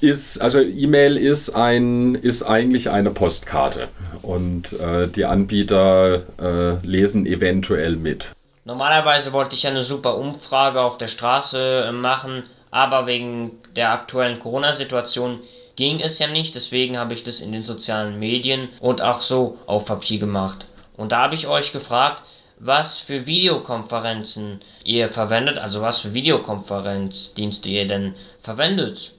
ist, 0.00 0.38
also 0.38 0.60
E-Mail 0.60 1.16
ist 1.16 1.50
ein, 1.50 2.14
ist 2.14 2.42
eigentlich 2.42 2.90
eine 2.90 3.10
Postkarte 3.10 3.88
und 4.22 4.72
äh, 4.74 5.08
die 5.08 5.24
Anbieter 5.24 6.22
äh, 6.40 6.86
lesen 6.86 7.26
eventuell 7.26 7.96
mit. 7.96 8.26
Normalerweise 8.64 9.32
wollte 9.32 9.56
ich 9.56 9.66
eine 9.66 9.82
super 9.82 10.16
Umfrage 10.16 10.80
auf 10.80 10.96
der 10.98 11.08
Straße 11.08 11.86
äh, 11.88 11.92
machen, 11.92 12.44
aber 12.70 13.06
wegen 13.06 13.52
der 13.76 13.92
aktuellen 13.92 14.38
Corona-Situation 14.38 15.40
ging 15.76 16.00
es 16.00 16.18
ja 16.18 16.28
nicht, 16.28 16.54
deswegen 16.54 16.98
habe 16.98 17.14
ich 17.14 17.24
das 17.24 17.40
in 17.40 17.52
den 17.52 17.64
sozialen 17.64 18.18
Medien 18.18 18.68
und 18.80 19.02
auch 19.02 19.20
so 19.20 19.58
auf 19.66 19.84
Papier 19.84 20.18
gemacht. 20.18 20.66
Und 20.96 21.12
da 21.12 21.22
habe 21.22 21.34
ich 21.34 21.46
euch 21.46 21.72
gefragt, 21.72 22.22
was 22.58 22.96
für 22.96 23.26
Videokonferenzen 23.26 24.60
ihr 24.84 25.08
verwendet, 25.08 25.58
also 25.58 25.82
was 25.82 25.98
für 25.98 26.14
Videokonferenzdienste 26.14 27.68
ihr 27.68 27.86
denn 27.86 28.14
verwendet. 28.40 29.12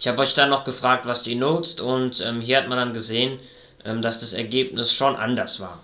Ich 0.00 0.08
habe 0.08 0.22
euch 0.22 0.32
dann 0.32 0.48
noch 0.48 0.64
gefragt, 0.64 1.04
was 1.04 1.22
die 1.22 1.34
nutzt 1.34 1.82
und 1.82 2.22
ähm, 2.22 2.40
hier 2.40 2.56
hat 2.56 2.68
man 2.68 2.78
dann 2.78 2.94
gesehen, 2.94 3.40
ähm, 3.84 4.00
dass 4.00 4.20
das 4.20 4.32
Ergebnis 4.32 4.94
schon 4.94 5.16
anders 5.16 5.60
war. 5.60 5.80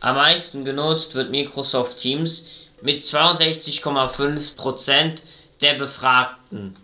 Am 0.00 0.16
meisten 0.16 0.64
genutzt 0.64 1.14
wird 1.14 1.30
Microsoft 1.30 1.98
Teams 1.98 2.44
mit 2.80 3.02
62,5% 3.02 5.22
der 5.60 5.74
Befragten. 5.74 6.74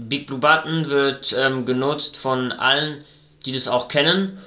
Big 0.00 0.28
Blue 0.28 0.38
Button 0.38 0.88
wird 0.90 1.34
ähm, 1.36 1.66
genutzt 1.66 2.16
von 2.16 2.52
allen, 2.52 3.04
die 3.44 3.50
das 3.50 3.66
auch 3.66 3.88
kennen 3.88 4.38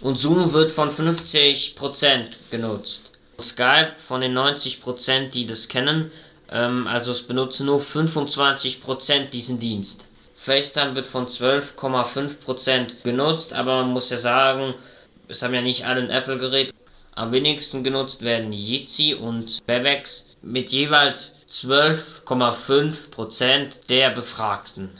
und 0.00 0.16
Zoom 0.16 0.52
wird 0.52 0.70
von 0.70 0.90
50% 0.90 2.26
genutzt. 2.52 3.10
Skype 3.40 3.92
von 3.96 4.20
den 4.20 4.38
90%, 4.38 5.30
die 5.30 5.44
das 5.44 5.66
kennen, 5.66 6.12
ähm, 6.52 6.86
also 6.86 7.10
es 7.10 7.22
benutzen 7.22 7.66
nur 7.66 7.80
25% 7.80 9.30
diesen 9.30 9.58
Dienst. 9.58 10.06
FaceTime 10.36 10.94
wird 10.94 11.08
von 11.08 11.26
12,5% 11.26 13.02
genutzt, 13.02 13.52
aber 13.52 13.82
man 13.82 13.92
muss 13.92 14.10
ja 14.10 14.18
sagen, 14.18 14.74
es 15.26 15.42
haben 15.42 15.54
ja 15.54 15.62
nicht 15.62 15.84
alle 15.84 16.02
ein 16.02 16.10
Apple-Gerät. 16.10 16.72
Am 17.16 17.32
wenigsten 17.32 17.82
genutzt 17.82 18.22
werden 18.22 18.52
Jitsi 18.52 19.14
und 19.14 19.58
Webex 19.66 20.26
mit 20.42 20.68
jeweils 20.68 21.35
12,5% 21.62 23.86
der 23.88 24.10
Befragten. 24.10 24.90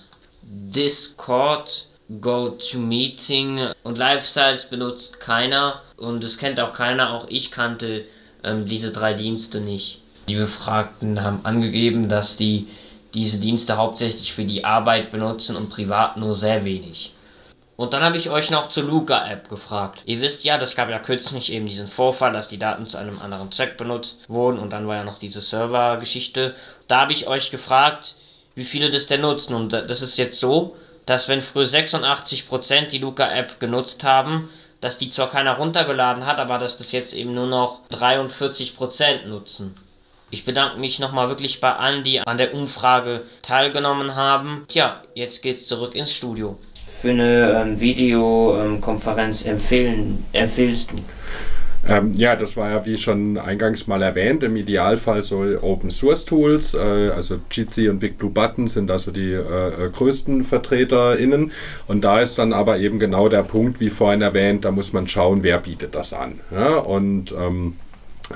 Discord, 0.42 1.88
GoToMeeting 2.20 3.72
und 3.82 3.98
Lifestyles 3.98 4.70
benutzt 4.70 5.20
keiner 5.20 5.82
und 5.98 6.24
es 6.24 6.38
kennt 6.38 6.58
auch 6.60 6.72
keiner, 6.72 7.12
auch 7.12 7.26
ich 7.28 7.50
kannte 7.50 8.06
ähm, 8.42 8.66
diese 8.66 8.90
drei 8.90 9.12
Dienste 9.12 9.60
nicht. 9.60 10.00
Die 10.28 10.36
Befragten 10.36 11.22
haben 11.22 11.40
angegeben, 11.44 12.08
dass 12.08 12.38
die 12.38 12.68
diese 13.12 13.36
Dienste 13.38 13.76
hauptsächlich 13.76 14.32
für 14.32 14.44
die 14.44 14.64
Arbeit 14.64 15.10
benutzen 15.10 15.56
und 15.56 15.68
privat 15.68 16.16
nur 16.16 16.34
sehr 16.34 16.64
wenig. 16.64 17.12
Und 17.76 17.92
dann 17.92 18.02
habe 18.02 18.16
ich 18.16 18.30
euch 18.30 18.50
noch 18.50 18.70
zur 18.70 18.84
Luca-App 18.84 19.50
gefragt. 19.50 20.00
Ihr 20.06 20.22
wisst 20.22 20.44
ja, 20.44 20.56
das 20.56 20.76
gab 20.76 20.88
ja 20.88 20.98
kürzlich 20.98 21.52
eben 21.52 21.66
diesen 21.66 21.88
Vorfall, 21.88 22.32
dass 22.32 22.48
die 22.48 22.58
Daten 22.58 22.86
zu 22.86 22.96
einem 22.96 23.20
anderen 23.20 23.52
Zweck 23.52 23.76
benutzt 23.76 24.22
wurden 24.28 24.58
und 24.58 24.72
dann 24.72 24.86
war 24.86 24.96
ja 24.96 25.04
noch 25.04 25.18
diese 25.18 25.42
Server-Geschichte. 25.42 26.54
Da 26.88 27.02
habe 27.02 27.12
ich 27.12 27.26
euch 27.26 27.50
gefragt, 27.50 28.16
wie 28.54 28.64
viele 28.64 28.90
das 28.90 29.06
denn 29.06 29.20
nutzen. 29.20 29.54
Und 29.54 29.72
das 29.72 30.00
ist 30.00 30.16
jetzt 30.16 30.40
so, 30.40 30.74
dass 31.04 31.28
wenn 31.28 31.42
früher 31.42 31.66
86% 31.66 32.88
die 32.88 32.98
Luca-App 32.98 33.60
genutzt 33.60 34.04
haben, 34.04 34.48
dass 34.80 34.96
die 34.96 35.10
zwar 35.10 35.28
keiner 35.28 35.56
runtergeladen 35.56 36.24
hat, 36.24 36.40
aber 36.40 36.58
dass 36.58 36.78
das 36.78 36.92
jetzt 36.92 37.12
eben 37.12 37.34
nur 37.34 37.46
noch 37.46 37.80
43% 37.90 39.26
nutzen. 39.26 39.76
Ich 40.30 40.44
bedanke 40.44 40.78
mich 40.78 40.98
nochmal 40.98 41.28
wirklich 41.28 41.60
bei 41.60 41.76
allen, 41.76 42.02
die 42.02 42.20
an 42.20 42.38
der 42.38 42.52
Umfrage 42.52 43.22
teilgenommen 43.42 44.16
haben. 44.16 44.64
Tja, 44.68 45.02
jetzt 45.14 45.42
geht's 45.42 45.66
zurück 45.66 45.94
ins 45.94 46.12
Studio. 46.12 46.58
Für 47.00 47.10
eine 47.10 47.62
ähm, 47.62 47.80
Videokonferenz 47.80 49.44
empfehlen, 49.44 50.24
empfehlst 50.32 50.92
du? 50.92 50.96
Ähm, 51.88 52.12
ja, 52.14 52.34
das 52.34 52.56
war 52.56 52.70
ja 52.70 52.84
wie 52.84 52.96
schon 52.96 53.38
eingangs 53.38 53.86
mal 53.86 54.02
erwähnt, 54.02 54.42
im 54.42 54.56
Idealfall 54.56 55.22
so 55.22 55.44
Open 55.60 55.90
Source 55.90 56.24
Tools, 56.24 56.74
äh, 56.74 56.78
also 57.14 57.38
Jitsi 57.50 57.88
und 57.88 58.00
Big 58.00 58.18
Blue 58.18 58.30
Button 58.30 58.66
sind 58.66 58.90
also 58.90 59.12
die 59.12 59.32
äh, 59.32 59.86
äh 59.86 59.90
größten 59.90 60.42
VertreterInnen 60.42 61.52
und 61.86 62.02
da 62.02 62.20
ist 62.20 62.38
dann 62.38 62.52
aber 62.52 62.78
eben 62.78 62.98
genau 62.98 63.28
der 63.28 63.44
Punkt, 63.44 63.78
wie 63.78 63.90
vorhin 63.90 64.22
erwähnt, 64.22 64.64
da 64.64 64.72
muss 64.72 64.92
man 64.92 65.06
schauen, 65.06 65.42
wer 65.44 65.58
bietet 65.58 65.94
das 65.94 66.12
an. 66.12 66.40
Ja? 66.50 66.78
Und 66.78 67.32
ähm, 67.32 67.76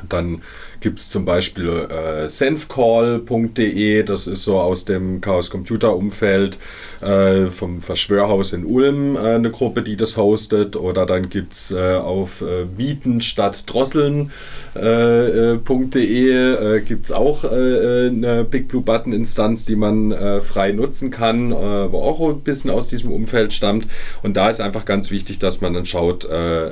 dann 0.09 0.43
gibt 0.81 0.99
es 0.99 1.09
zum 1.09 1.25
Beispiel 1.25 1.69
äh, 1.69 2.29
senfcall.de, 2.29 4.03
das 4.03 4.27
ist 4.27 4.45
so 4.45 4.59
aus 4.59 4.85
dem 4.85 5.21
Chaos 5.21 5.51
Computer 5.51 5.95
Umfeld 5.95 6.59
äh, 7.01 7.47
vom 7.47 7.83
Verschwörhaus 7.83 8.53
in 8.53 8.65
Ulm 8.65 9.17
äh, 9.17 9.35
eine 9.35 9.51
Gruppe, 9.51 9.83
die 9.83 9.97
das 9.97 10.17
hostet. 10.17 10.77
Oder 10.77 11.07
dann 11.07 11.29
gibt 11.29 11.53
es 11.53 11.71
äh, 11.71 11.95
auf 11.95 12.41
äh, 12.43 12.65
mieten 12.77 13.21
statt 13.21 13.65
drosseln.de 13.67 14.41
äh, 14.75 16.31
äh, 16.31 16.77
äh 16.77 16.81
gibt 16.81 17.07
es 17.07 17.13
auch 17.13 17.45
eine 17.45 18.45
Big 18.45 18.69
Blue 18.69 18.83
Button 18.83 19.13
Instanz, 19.13 19.65
die 19.65 19.77
man 19.77 20.15
frei 20.41 20.73
nutzen 20.73 21.11
kann, 21.11 21.53
wo 21.53 22.03
auch 22.03 22.21
ein 22.31 22.41
bisschen 22.41 22.71
aus 22.71 22.89
diesem 22.89 23.13
Umfeld 23.13 23.53
stammt. 23.53 23.87
Und 24.23 24.37
da 24.37 24.49
ist 24.49 24.61
einfach 24.61 24.85
ganz 24.85 25.11
wichtig, 25.11 25.39
dass 25.39 25.61
man 25.61 25.75
dann 25.75 25.87
schaut, 25.87 26.29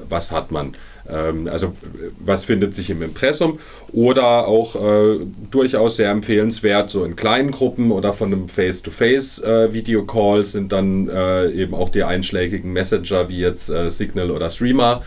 was 0.08 0.32
hat 0.32 0.50
man. 0.50 0.74
Ähm, 1.10 1.48
also 1.48 1.74
was 2.18 2.44
findet 2.44 2.74
sich 2.74 2.90
im 2.90 3.02
Impressum 3.02 3.58
oder 3.92 4.46
auch 4.46 4.76
äh, 4.76 5.20
durchaus 5.50 5.96
sehr 5.96 6.10
empfehlenswert, 6.10 6.90
so 6.90 7.04
in 7.04 7.16
kleinen 7.16 7.50
Gruppen 7.50 7.90
oder 7.90 8.12
von 8.12 8.32
einem 8.32 8.48
Face-to-Face-Video-Call 8.48 10.40
äh, 10.40 10.44
sind 10.44 10.72
dann 10.72 11.08
äh, 11.08 11.50
eben 11.50 11.74
auch 11.74 11.88
die 11.88 12.04
einschlägigen 12.04 12.72
Messenger 12.72 13.28
wie 13.28 13.38
jetzt 13.38 13.70
äh, 13.70 13.90
Signal 13.90 14.30
oder 14.30 14.50
Streamer 14.50 15.02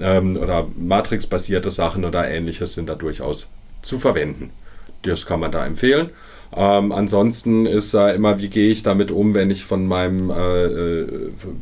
ähm, 0.00 0.36
oder 0.36 0.66
Matrix-basierte 0.76 1.70
Sachen 1.70 2.04
oder 2.04 2.28
ähnliches 2.28 2.74
sind 2.74 2.88
da 2.88 2.94
durchaus 2.94 3.48
zu 3.82 3.98
verwenden. 3.98 4.50
Das 5.02 5.26
kann 5.26 5.40
man 5.40 5.52
da 5.52 5.64
empfehlen. 5.64 6.10
Ähm, 6.56 6.92
ansonsten 6.92 7.66
ist 7.66 7.92
da 7.92 8.10
immer, 8.10 8.40
wie 8.40 8.48
gehe 8.48 8.70
ich 8.70 8.82
damit 8.82 9.10
um, 9.10 9.34
wenn 9.34 9.50
ich 9.50 9.64
von 9.64 9.86
meinem 9.86 10.30
äh, 10.30 10.64
äh, 10.64 11.06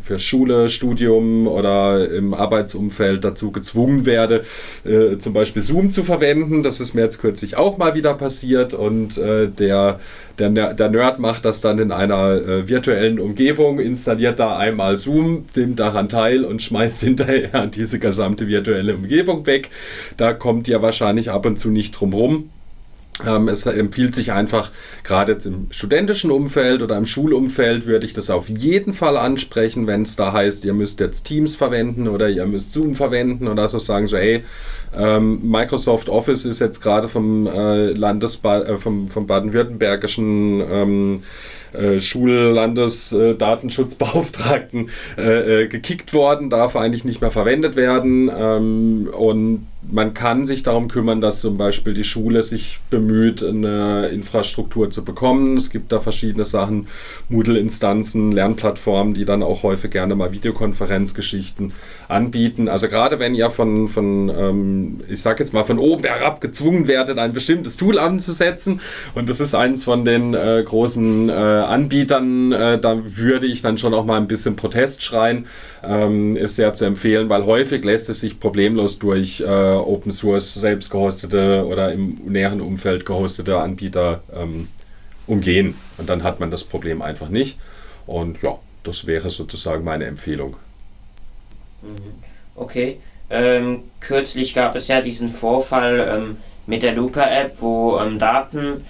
für 0.00 0.18
Schule, 0.18 0.68
Studium 0.68 1.48
oder 1.48 2.08
im 2.10 2.34
Arbeitsumfeld 2.34 3.24
dazu 3.24 3.50
gezwungen 3.50 4.06
werde, 4.06 4.44
äh, 4.84 5.18
zum 5.18 5.32
Beispiel 5.32 5.62
Zoom 5.62 5.90
zu 5.90 6.04
verwenden. 6.04 6.62
Das 6.62 6.80
ist 6.80 6.94
mir 6.94 7.02
jetzt 7.02 7.20
kürzlich 7.20 7.56
auch 7.56 7.78
mal 7.78 7.94
wieder 7.94 8.14
passiert 8.14 8.74
und 8.74 9.18
äh, 9.18 9.48
der, 9.48 9.98
der, 10.38 10.74
der 10.74 10.88
Nerd 10.88 11.18
macht 11.18 11.44
das 11.44 11.60
dann 11.60 11.80
in 11.80 11.90
einer 11.90 12.34
äh, 12.34 12.68
virtuellen 12.68 13.18
Umgebung, 13.18 13.80
installiert 13.80 14.38
da 14.38 14.56
einmal 14.56 14.98
Zoom, 14.98 15.46
nimmt 15.56 15.80
daran 15.80 16.08
teil 16.08 16.44
und 16.44 16.62
schmeißt 16.62 17.00
hinterher 17.04 17.66
diese 17.66 17.98
gesamte 17.98 18.46
virtuelle 18.46 18.94
Umgebung 18.94 19.46
weg. 19.46 19.70
Da 20.16 20.32
kommt 20.32 20.68
ja 20.68 20.80
wahrscheinlich 20.80 21.30
ab 21.30 21.44
und 21.44 21.58
zu 21.58 21.70
nicht 21.70 21.92
drum 21.92 22.12
rum 22.12 22.50
es 23.24 23.64
empfiehlt 23.64 24.14
sich 24.14 24.32
einfach, 24.32 24.70
gerade 25.02 25.32
jetzt 25.32 25.46
im 25.46 25.68
studentischen 25.70 26.30
Umfeld 26.30 26.82
oder 26.82 26.96
im 26.96 27.06
Schulumfeld 27.06 27.86
würde 27.86 28.04
ich 28.04 28.12
das 28.12 28.28
auf 28.28 28.50
jeden 28.50 28.92
Fall 28.92 29.16
ansprechen, 29.16 29.86
wenn 29.86 30.02
es 30.02 30.16
da 30.16 30.32
heißt, 30.32 30.66
ihr 30.66 30.74
müsst 30.74 31.00
jetzt 31.00 31.24
Teams 31.24 31.56
verwenden 31.56 32.08
oder 32.08 32.28
ihr 32.28 32.44
müsst 32.44 32.72
Zoom 32.72 32.94
verwenden 32.94 33.48
oder 33.48 33.68
so 33.68 33.78
sagen 33.78 34.06
so, 34.06 34.18
hey, 34.18 34.44
ähm, 34.94 35.50
Microsoft 35.50 36.10
Office 36.10 36.44
ist 36.44 36.60
jetzt 36.60 36.80
gerade 36.80 37.08
vom 37.08 37.46
äh, 37.46 37.92
Landesba 37.92 38.60
äh, 38.62 38.76
vom, 38.76 39.08
vom 39.08 39.26
baden-württembergischen 39.26 40.62
ähm, 40.70 41.22
äh, 41.72 41.98
Schullandesdatenschutzbeauftragten 42.00 44.90
äh, 45.16 45.66
gekickt 45.66 46.14
worden, 46.14 46.50
darf 46.50 46.76
eigentlich 46.76 47.04
nicht 47.04 47.20
mehr 47.20 47.30
verwendet 47.30 47.76
werden. 47.76 48.30
Ähm, 48.34 49.08
und 49.12 49.66
man 49.90 50.14
kann 50.14 50.46
sich 50.46 50.62
darum 50.62 50.88
kümmern, 50.88 51.20
dass 51.20 51.40
zum 51.40 51.56
Beispiel 51.56 51.94
die 51.94 52.04
Schule 52.04 52.42
sich 52.42 52.80
bemüht, 52.90 53.42
eine 53.42 54.08
Infrastruktur 54.08 54.90
zu 54.90 55.04
bekommen. 55.04 55.56
Es 55.56 55.70
gibt 55.70 55.92
da 55.92 56.00
verschiedene 56.00 56.44
Sachen, 56.44 56.88
Moodle-Instanzen, 57.28 58.32
Lernplattformen, 58.32 59.14
die 59.14 59.24
dann 59.24 59.42
auch 59.42 59.62
häufig 59.62 59.90
gerne 59.90 60.14
mal 60.14 60.32
Videokonferenzgeschichten 60.32 61.72
anbieten. 62.08 62.68
Also 62.68 62.88
gerade 62.88 63.18
wenn 63.18 63.34
ihr 63.34 63.50
von, 63.50 63.88
von 63.88 64.28
ähm, 64.28 65.00
ich 65.08 65.22
sag 65.22 65.40
jetzt 65.40 65.52
mal, 65.52 65.64
von 65.64 65.78
oben 65.78 66.04
herab 66.04 66.40
gezwungen 66.40 66.88
werdet, 66.88 67.18
ein 67.18 67.32
bestimmtes 67.32 67.76
Tool 67.76 67.98
anzusetzen, 67.98 68.80
und 69.14 69.28
das 69.28 69.40
ist 69.40 69.54
eines 69.54 69.84
von 69.84 70.04
den 70.04 70.34
äh, 70.34 70.62
großen 70.64 71.28
äh, 71.28 71.32
Anbietern, 71.32 72.52
äh, 72.52 72.78
da 72.78 72.98
würde 73.02 73.46
ich 73.46 73.62
dann 73.62 73.78
schon 73.78 73.94
auch 73.94 74.04
mal 74.04 74.16
ein 74.16 74.28
bisschen 74.28 74.56
Protest 74.56 75.02
schreien. 75.02 75.46
Ähm, 75.84 76.36
ist 76.36 76.56
sehr 76.56 76.72
zu 76.74 76.84
empfehlen, 76.84 77.28
weil 77.28 77.44
häufig 77.46 77.84
lässt 77.84 78.08
es 78.08 78.20
sich 78.20 78.40
problemlos 78.40 78.98
durch 78.98 79.42
Open 79.78 80.12
Source 80.12 80.54
selbst 80.54 80.90
gehostete 80.90 81.66
oder 81.66 81.92
im 81.92 82.14
näheren 82.26 82.60
Umfeld 82.60 83.04
gehostete 83.06 83.58
Anbieter 83.58 84.22
ähm, 84.34 84.68
umgehen. 85.26 85.74
Und 85.98 86.08
dann 86.08 86.22
hat 86.22 86.40
man 86.40 86.50
das 86.50 86.64
Problem 86.64 87.02
einfach 87.02 87.28
nicht. 87.28 87.58
Und 88.06 88.42
ja, 88.42 88.58
das 88.82 89.06
wäre 89.06 89.30
sozusagen 89.30 89.84
meine 89.84 90.04
Empfehlung. 90.04 90.56
Mhm. 91.82 92.22
Okay. 92.54 93.00
Ähm, 93.28 93.82
kürzlich 94.00 94.54
gab 94.54 94.76
es 94.76 94.86
ja 94.86 95.00
diesen 95.00 95.30
Vorfall 95.30 96.06
ähm, 96.08 96.36
mit 96.66 96.82
der 96.82 96.92
Luca-App, 96.92 97.56
wo 97.60 97.98
ähm, 97.98 98.18
Daten 98.18 98.84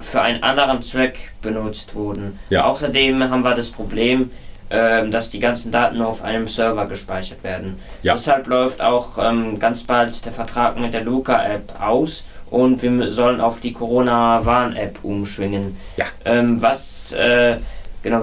für 0.00 0.22
einen 0.22 0.42
anderen 0.42 0.80
Zweck 0.80 1.32
benutzt 1.42 1.94
wurden. 1.94 2.38
Ja. 2.48 2.64
Außerdem 2.64 3.22
haben 3.28 3.42
wir 3.42 3.54
das 3.54 3.70
Problem, 3.70 4.30
ähm, 4.70 5.10
dass 5.10 5.30
die 5.30 5.40
ganzen 5.40 5.72
Daten 5.72 5.98
nur 5.98 6.06
auf 6.06 6.22
einem 6.22 6.46
Server 6.46 6.86
gespeichert 6.86 7.42
werden. 7.42 7.80
Ja. 8.02 8.14
Deshalb 8.14 8.46
läuft 8.46 8.80
auch 8.80 9.18
ähm, 9.18 9.58
ganz 9.58 9.82
bald 9.82 10.24
der 10.24 10.32
Vertrag 10.32 10.78
mit 10.78 10.94
der 10.94 11.02
Luca-App 11.02 11.80
aus 11.80 12.24
und 12.50 12.82
wir 12.82 13.10
sollen 13.10 13.40
auf 13.40 13.60
die 13.60 13.72
Corona-Warn-App 13.72 15.00
umschwingen. 15.02 15.76
Ja. 15.96 16.04
Ähm, 16.24 16.62
was 16.62 17.12
äh, 17.12 17.56
genau 18.02 18.22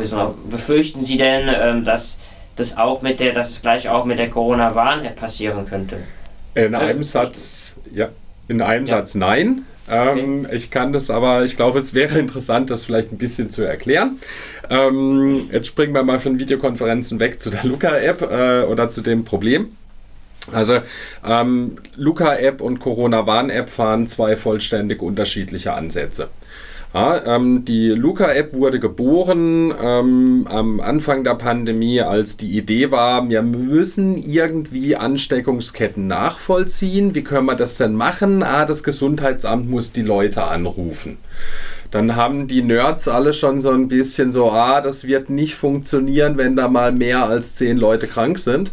befürchten 0.49 1.03
Sie 1.03 1.17
denn, 1.17 1.49
ähm, 1.53 1.83
dass 1.83 2.17
das 2.55 2.77
auch 2.77 3.01
mit 3.01 3.19
der, 3.19 3.33
dass 3.33 3.51
es 3.51 3.62
gleich 3.62 3.89
auch 3.89 4.05
mit 4.05 4.17
der 4.17 4.29
Corona-Warn-App 4.29 5.15
passieren 5.15 5.67
könnte? 5.67 5.97
In 6.55 6.75
einem 6.75 7.01
äh, 7.01 7.03
Satz, 7.03 7.75
ja. 7.93 8.10
In 8.47 8.62
einem 8.62 8.86
ja. 8.86 8.97
Satz 8.97 9.15
nein. 9.15 9.65
Ähm, 9.89 10.45
okay. 10.45 10.56
Ich 10.56 10.69
kann 10.69 10.93
das 10.93 11.10
aber, 11.10 11.45
ich 11.45 11.56
glaube, 11.56 11.80
es 11.80 11.93
wäre 11.93 12.19
interessant, 12.19 12.69
das 12.69 12.84
vielleicht 12.84 13.12
ein 13.12 13.17
bisschen 13.17 13.50
zu 13.50 13.63
erklären. 13.63 14.19
Ähm, 14.69 15.50
jetzt 15.52 15.67
springen 15.67 15.93
wir 15.93 16.04
mal 16.04 16.19
von 16.19 16.39
Videokonferenzen 16.39 17.19
weg 17.19 17.39
zu 17.39 17.50
der 17.50 17.63
Luca-App 17.63 18.21
äh, 18.21 18.63
oder 18.63 18.91
zu 18.91 19.02
dem 19.02 19.23
Problem. 19.23 19.78
Also 20.52 20.80
ähm, 21.26 21.78
Luca-App 21.95 22.62
und 22.62 22.80
Corona-Warn-App 22.80 23.69
fahren 23.69 24.08
zwei 24.08 24.36
vollständig 24.36 25.02
unterschiedliche 25.02 25.73
Ansätze. 25.73 26.30
Ja, 26.97 27.36
ähm, 27.36 27.63
die 27.63 27.89
Luca-App 27.89 28.53
wurde 28.53 28.79
geboren 28.79 29.71
ähm, 29.79 30.47
am 30.49 30.79
Anfang 30.79 31.23
der 31.23 31.36
Pandemie, 31.36 32.01
als 32.01 32.38
die 32.38 32.57
Idee 32.57 32.89
war, 32.89 33.29
wir 33.29 33.43
müssen 33.43 34.17
irgendwie 34.17 34.95
Ansteckungsketten 34.95 36.07
nachvollziehen. 36.07 37.13
Wie 37.13 37.23
können 37.23 37.45
wir 37.45 37.53
das 37.53 37.77
denn 37.77 37.93
machen? 37.93 38.41
Ah, 38.41 38.65
das 38.65 38.81
Gesundheitsamt 38.81 39.69
muss 39.69 39.91
die 39.91 40.01
Leute 40.01 40.45
anrufen 40.45 41.17
dann 41.91 42.15
haben 42.15 42.47
die 42.47 42.62
Nerds 42.62 43.08
alle 43.08 43.34
schon 43.34 43.60
so 43.60 43.69
ein 43.69 43.88
bisschen 43.88 44.32
so, 44.32 44.52
ah, 44.52 44.82
das 44.82 45.06
wird 45.06 45.30
nicht 45.30 45.56
funktionieren, 45.56 46.38
wenn 46.38 46.56
da 46.56 46.67
mal 46.67 46.91
mehr 46.91 47.28
als 47.28 47.56
zehn 47.56 47.78
Leute 47.78 48.08
krank 48.08 48.39
sind. 48.39 48.71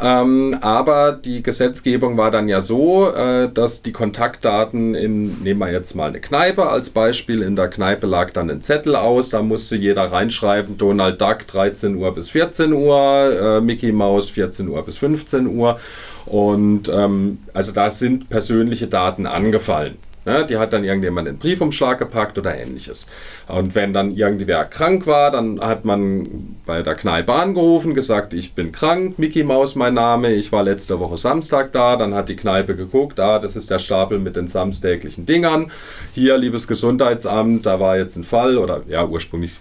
Ähm, 0.00 0.56
aber 0.60 1.12
die 1.12 1.42
Gesetzgebung 1.42 2.16
war 2.16 2.30
dann 2.30 2.48
ja 2.48 2.60
so, 2.60 3.10
äh, 3.10 3.50
dass 3.52 3.82
die 3.82 3.92
Kontaktdaten 3.92 4.94
in, 4.94 5.42
nehmen 5.42 5.60
wir 5.60 5.70
jetzt 5.70 5.94
mal 5.94 6.08
eine 6.08 6.20
Kneipe 6.20 6.68
als 6.68 6.90
Beispiel, 6.90 7.42
in 7.42 7.56
der 7.56 7.68
Kneipe 7.68 8.06
lag 8.06 8.30
dann 8.32 8.50
ein 8.50 8.62
Zettel 8.62 8.96
aus, 8.96 9.30
da 9.30 9.42
musste 9.42 9.76
jeder 9.76 10.12
reinschreiben, 10.12 10.78
Donald 10.78 11.20
Duck 11.20 11.46
13 11.46 11.96
Uhr 11.96 12.14
bis 12.14 12.30
14 12.30 12.72
Uhr, 12.72 13.58
äh, 13.58 13.60
Mickey 13.60 13.92
Mouse 13.92 14.30
14 14.30 14.68
Uhr 14.68 14.84
bis 14.84 14.98
15 14.98 15.46
Uhr. 15.46 15.78
Und 16.26 16.88
ähm, 16.88 17.38
also 17.54 17.72
da 17.72 17.90
sind 17.90 18.28
persönliche 18.28 18.88
Daten 18.88 19.26
angefallen. 19.26 19.96
Ne? 20.26 20.44
Die 20.44 20.58
hat 20.58 20.72
dann 20.72 20.84
irgendjemand 20.84 21.28
in 21.28 21.34
den 21.34 21.38
Briefumschlag 21.38 21.98
gepackt 21.98 22.36
oder 22.38 22.58
ähnliches. 22.58 23.06
Und 23.46 23.74
wenn 23.76 23.92
dann 23.92 24.10
irgendwer 24.10 24.64
krank 24.64 25.06
war, 25.06 25.30
dann 25.30 25.60
hat 25.60 25.84
man 25.84 26.56
bei 26.66 26.82
der 26.82 26.96
Kneipe 26.96 27.32
angerufen, 27.32 27.94
gesagt, 27.94 28.34
ich 28.34 28.54
bin 28.54 28.72
krank, 28.72 29.18
Mickey 29.18 29.44
Maus 29.44 29.76
mein 29.76 29.94
Name, 29.94 30.34
ich 30.34 30.50
war 30.50 30.64
letzte 30.64 30.98
Woche 30.98 31.16
Samstag 31.16 31.70
da, 31.72 31.96
dann 31.96 32.14
hat 32.14 32.28
die 32.28 32.34
Kneipe 32.34 32.74
geguckt, 32.74 33.20
ah, 33.20 33.38
das 33.38 33.54
ist 33.54 33.70
der 33.70 33.78
Stapel 33.78 34.18
mit 34.18 34.34
den 34.34 34.48
samstäglichen 34.48 35.26
Dingern. 35.26 35.70
Hier, 36.12 36.36
liebes 36.36 36.66
Gesundheitsamt, 36.66 37.64
da 37.64 37.78
war 37.78 37.96
jetzt 37.96 38.16
ein 38.16 38.24
Fall, 38.24 38.58
oder 38.58 38.82
ja, 38.88 39.06
ursprünglich 39.06 39.52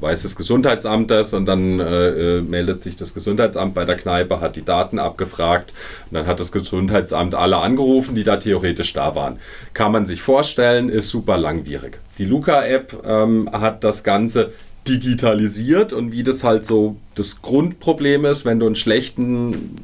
weiß 0.00 0.22
das 0.22 0.36
Gesundheitsamt 0.36 1.10
das 1.10 1.32
und 1.32 1.46
dann 1.46 1.80
äh, 1.80 2.08
äh, 2.08 2.40
meldet 2.42 2.82
sich 2.82 2.94
das 2.94 3.14
Gesundheitsamt 3.14 3.72
bei 3.72 3.86
der 3.86 3.96
Kneipe, 3.96 4.40
hat 4.40 4.56
die 4.56 4.64
Daten 4.64 4.98
abgefragt 4.98 5.72
und 6.10 6.14
dann 6.14 6.26
hat 6.26 6.40
das 6.40 6.52
Gesundheitsamt 6.52 7.34
alle 7.34 7.56
angerufen, 7.56 8.14
die 8.14 8.24
da 8.24 8.36
theoretisch 8.36 8.92
da 8.92 9.14
waren. 9.14 9.38
Kann 9.72 9.93
man 9.94 10.04
sich 10.04 10.20
vorstellen, 10.20 10.90
ist 10.90 11.08
super 11.08 11.38
langwierig. 11.38 12.00
Die 12.18 12.26
Luca-App 12.26 13.02
ähm, 13.06 13.48
hat 13.52 13.82
das 13.84 14.04
Ganze 14.04 14.52
digitalisiert 14.86 15.94
und 15.94 16.12
wie 16.12 16.22
das 16.22 16.44
halt 16.44 16.66
so 16.66 16.96
das 17.14 17.40
Grundproblem 17.40 18.26
ist, 18.26 18.44
wenn 18.44 18.60
du 18.60 18.66
einen 18.66 18.74
schlechten 18.74 19.76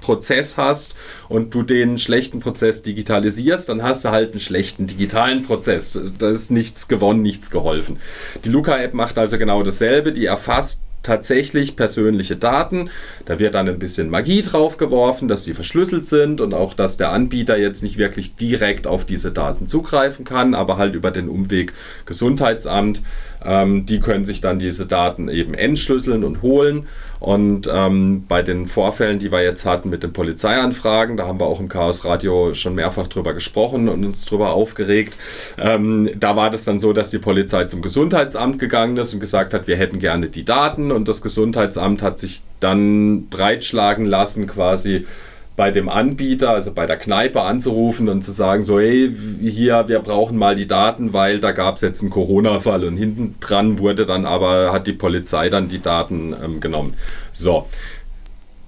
Prozess 0.00 0.56
hast 0.56 0.96
und 1.28 1.52
du 1.52 1.62
den 1.62 1.98
schlechten 1.98 2.40
Prozess 2.40 2.82
digitalisierst, 2.82 3.68
dann 3.68 3.82
hast 3.82 4.04
du 4.04 4.10
halt 4.10 4.32
einen 4.32 4.40
schlechten 4.40 4.86
digitalen 4.86 5.42
Prozess. 5.42 5.98
Da 6.18 6.30
ist 6.30 6.50
nichts 6.50 6.86
gewonnen, 6.86 7.22
nichts 7.22 7.50
geholfen. 7.50 7.98
Die 8.44 8.48
Luca-App 8.48 8.94
macht 8.94 9.18
also 9.18 9.36
genau 9.36 9.62
dasselbe. 9.64 10.12
Die 10.12 10.26
erfasst 10.26 10.80
tatsächlich 11.06 11.76
persönliche 11.76 12.36
Daten. 12.36 12.90
Da 13.24 13.38
wird 13.38 13.54
dann 13.54 13.68
ein 13.68 13.78
bisschen 13.78 14.10
Magie 14.10 14.42
drauf 14.42 14.76
geworfen, 14.76 15.28
dass 15.28 15.44
die 15.44 15.54
verschlüsselt 15.54 16.04
sind 16.04 16.40
und 16.40 16.52
auch, 16.52 16.74
dass 16.74 16.96
der 16.96 17.10
Anbieter 17.10 17.56
jetzt 17.56 17.82
nicht 17.82 17.96
wirklich 17.96 18.34
direkt 18.34 18.86
auf 18.86 19.04
diese 19.04 19.30
Daten 19.30 19.68
zugreifen 19.68 20.24
kann, 20.24 20.54
aber 20.54 20.76
halt 20.76 20.94
über 20.94 21.10
den 21.10 21.28
Umweg 21.28 21.72
Gesundheitsamt. 22.04 23.02
Ähm, 23.44 23.86
die 23.86 24.00
können 24.00 24.24
sich 24.24 24.40
dann 24.40 24.58
diese 24.58 24.86
Daten 24.86 25.28
eben 25.28 25.54
entschlüsseln 25.54 26.24
und 26.24 26.42
holen. 26.42 26.86
Und 27.18 27.70
ähm, 27.72 28.24
bei 28.28 28.42
den 28.42 28.66
Vorfällen, 28.66 29.18
die 29.18 29.32
wir 29.32 29.42
jetzt 29.42 29.64
hatten 29.64 29.88
mit 29.88 30.02
den 30.02 30.12
Polizeianfragen, 30.12 31.16
da 31.16 31.26
haben 31.26 31.40
wir 31.40 31.46
auch 31.46 31.60
im 31.60 31.68
Chaos 31.68 32.04
Radio 32.04 32.52
schon 32.52 32.74
mehrfach 32.74 33.06
drüber 33.06 33.32
gesprochen 33.32 33.88
und 33.88 34.04
uns 34.04 34.24
drüber 34.26 34.52
aufgeregt. 34.52 35.16
Ähm, 35.58 36.10
da 36.18 36.36
war 36.36 36.50
das 36.50 36.64
dann 36.64 36.78
so, 36.78 36.92
dass 36.92 37.10
die 37.10 37.18
Polizei 37.18 37.64
zum 37.64 37.80
Gesundheitsamt 37.80 38.58
gegangen 38.58 38.96
ist 38.98 39.14
und 39.14 39.20
gesagt 39.20 39.54
hat, 39.54 39.66
wir 39.66 39.76
hätten 39.76 39.98
gerne 39.98 40.28
die 40.28 40.44
Daten 40.44 40.92
und 40.92 41.08
das 41.08 41.22
Gesundheitsamt 41.22 42.02
hat 42.02 42.18
sich 42.18 42.42
dann 42.60 43.28
breitschlagen 43.28 44.04
lassen, 44.04 44.46
quasi 44.46 45.06
bei 45.56 45.70
dem 45.70 45.88
Anbieter, 45.88 46.50
also 46.50 46.72
bei 46.72 46.86
der 46.86 46.98
Kneipe 46.98 47.40
anzurufen 47.40 48.08
und 48.10 48.22
zu 48.22 48.30
sagen, 48.30 48.62
so, 48.62 48.78
hey, 48.78 49.10
hier, 49.40 49.88
wir 49.88 50.00
brauchen 50.00 50.36
mal 50.36 50.54
die 50.54 50.66
Daten, 50.66 51.14
weil 51.14 51.40
da 51.40 51.52
gab 51.52 51.76
es 51.76 51.80
jetzt 51.80 52.02
einen 52.02 52.10
Corona-Fall 52.10 52.84
und 52.84 52.96
hinten 52.98 53.36
dran 53.40 53.78
wurde 53.78 54.04
dann 54.04 54.26
aber, 54.26 54.72
hat 54.72 54.86
die 54.86 54.92
Polizei 54.92 55.48
dann 55.48 55.68
die 55.68 55.80
Daten 55.80 56.36
ähm, 56.44 56.60
genommen. 56.60 56.94
So. 57.32 57.66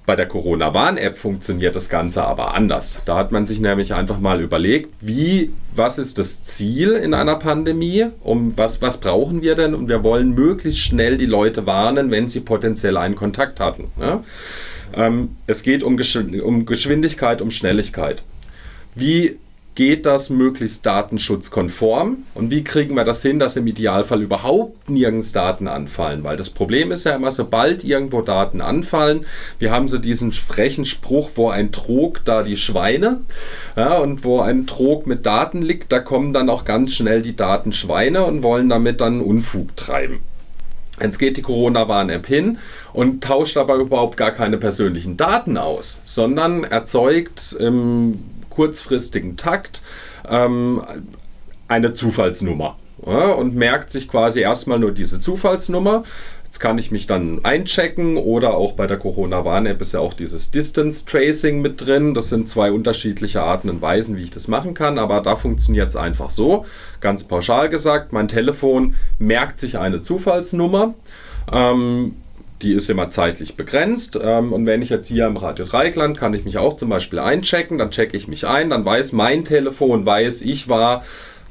Bei 0.07 0.17
der 0.17 0.25
Corona-Warn-App 0.25 1.19
funktioniert 1.19 1.77
das 1.77 1.91
Ganze 1.91 2.25
aber 2.25 2.55
anders. 2.55 2.99
Da 3.05 3.17
hat 3.17 3.31
man 3.31 3.47
sich 3.47 3.61
nämlich 3.61 3.93
einfach 3.93 4.19
mal 4.19 4.41
überlegt, 4.41 4.89
wie, 5.03 5.53
was 5.77 5.99
ist 5.99 6.17
das 6.17 6.43
Ziel 6.43 6.93
in 6.93 7.13
einer 7.13 7.37
Pandemie? 7.37 8.07
Um 8.23 8.57
was, 8.57 8.81
was 8.81 9.01
brauchen 9.01 9.43
wir 9.43 9.55
denn? 9.55 9.75
Und 9.75 9.91
wir 9.91 10.03
wollen 10.03 10.35
möglichst 10.35 10.81
schnell 10.81 11.19
die 11.19 11.27
Leute 11.27 11.67
warnen, 11.67 12.11
wenn 12.11 12.27
sie 12.27 12.41
potenziell 12.41 12.97
einen 12.97 13.17
Kontakt 13.17 13.61
hatten. 13.61 13.89
Ja? 14.01 14.23
Ähm, 14.95 15.37
es 15.47 15.63
geht 15.63 15.83
um, 15.83 15.97
Gesch 15.97 16.17
um 16.17 16.67
Geschwindigkeit, 16.67 17.43
um 17.43 17.51
Schnelligkeit. 17.51 18.23
Wie 18.95 19.39
geht 19.79 20.07
das 20.07 20.29
möglichst 20.29 20.85
datenschutzkonform 20.85 22.25
und 22.35 22.51
wie 22.51 22.65
kriegen 22.65 22.97
wir 22.97 23.05
das 23.05 23.23
hin, 23.23 23.39
dass 23.39 23.55
im 23.55 23.69
Idealfall 23.69 24.23
überhaupt 24.23 24.91
nirgends 24.91 25.31
Daten 25.31 25.69
anfallen? 25.69 26.25
Weil 26.25 26.37
das 26.37 26.51
Problem 26.51 26.91
ist 26.91 27.05
ja 27.05 27.15
immer, 27.15 27.31
sobald 27.31 27.85
irgendwo 27.85 28.21
Daten 28.23 28.61
anfallen, 28.61 29.25
wir 29.61 29.71
haben 29.71 29.87
so 29.87 29.99
diesen 29.99 30.33
frechen 30.33 30.85
Spruch, 30.85 31.31
wo 31.37 31.49
ein 31.49 31.71
Trog 31.71 32.25
da 32.25 32.43
die 32.43 32.57
Schweine 32.57 33.21
ja, 33.77 33.99
und 33.99 34.25
wo 34.25 34.41
ein 34.41 34.67
Trog 34.67 35.07
mit 35.07 35.25
Daten 35.25 35.63
liegt, 35.63 35.93
da 35.93 36.01
kommen 36.01 36.33
dann 36.33 36.51
auch 36.51 36.65
ganz 36.65 36.93
schnell 36.93 37.23
die 37.23 37.37
Datenschweine 37.37 38.25
und 38.25 38.43
wollen 38.43 38.69
damit 38.69 39.01
dann 39.01 39.21
Unfug 39.21 39.77
treiben. 39.77 40.19
Jetzt 41.01 41.19
geht 41.19 41.37
die 41.37 41.43
Corona-Warn-App 41.43 42.27
hin 42.27 42.59
und 42.93 43.23
tauscht 43.23 43.57
aber 43.57 43.77
überhaupt 43.77 44.17
gar 44.17 44.31
keine 44.31 44.59
persönlichen 44.59 45.17
Daten 45.17 45.57
aus, 45.57 46.01
sondern 46.05 46.65
erzeugt 46.65 47.57
im 47.59 48.19
kurzfristigen 48.51 49.37
Takt 49.37 49.83
ähm, 50.29 50.83
eine 51.69 51.93
Zufallsnummer. 51.93 52.77
Ja, 53.07 53.29
und 53.29 53.55
merkt 53.55 53.91
sich 53.91 54.09
quasi 54.09 54.41
erstmal 54.41 54.81
nur 54.81 54.91
diese 54.91 55.21
Zufallsnummer 55.21 56.03
Jetzt 56.49 56.61
kann 56.61 56.79
ich 56.79 56.91
mich 56.91 57.07
dann 57.07 57.45
einchecken 57.45 58.17
oder 58.17 58.57
auch 58.57 58.73
bei 58.73 58.87
der 58.87 58.97
Corona-Warn-App 58.97 59.83
ist 59.83 59.93
ja 59.93 60.01
auch 60.01 60.15
dieses 60.15 60.51
Distance 60.51 61.05
Tracing 61.05 61.61
mit 61.61 61.85
drin. 61.85 62.15
Das 62.15 62.31
sind 62.31 62.49
zwei 62.49 62.73
unterschiedliche 62.73 63.43
Arten 63.43 63.69
und 63.69 63.83
Weisen, 63.83 64.17
wie 64.17 64.23
ich 64.23 64.31
das 64.31 64.49
machen 64.49 64.73
kann, 64.73 64.99
aber 64.99 65.21
da 65.21 65.37
funktioniert 65.37 65.91
es 65.91 65.97
einfach 65.97 66.31
so. 66.31 66.65
Ganz 67.03 67.25
pauschal 67.25 67.69
gesagt, 67.69 68.15
mein 68.15 68.29
Telefon 68.29 68.95
merkt 69.19 69.59
sich 69.59 69.79
eine 69.79 70.01
Zufallsnummer. 70.01 70.95
Ähm, 71.53 72.17
die 72.63 72.73
ist 72.73 72.89
immer 72.89 73.11
zeitlich 73.11 73.57
begrenzt. 73.57 74.19
Ähm, 74.21 74.55
und 74.55 74.65
wenn 74.65 74.81
ich 74.81 74.89
jetzt 74.89 75.09
hier 75.09 75.27
im 75.27 75.37
Radio 75.37 75.67
Dreikland, 75.67 76.17
kann 76.17 76.33
ich 76.33 76.47
mich 76.47 76.57
auch 76.57 76.77
zum 76.77 76.89
Beispiel 76.89 77.19
einchecken. 77.19 77.77
Dann 77.77 77.91
checke 77.91 78.17
ich 78.17 78.27
mich 78.27 78.47
ein. 78.47 78.71
Dann 78.71 78.87
weiß 78.87 79.13
mein 79.13 79.45
Telefon, 79.45 80.07
weiß, 80.07 80.41
ich 80.41 80.71
war 80.71 81.05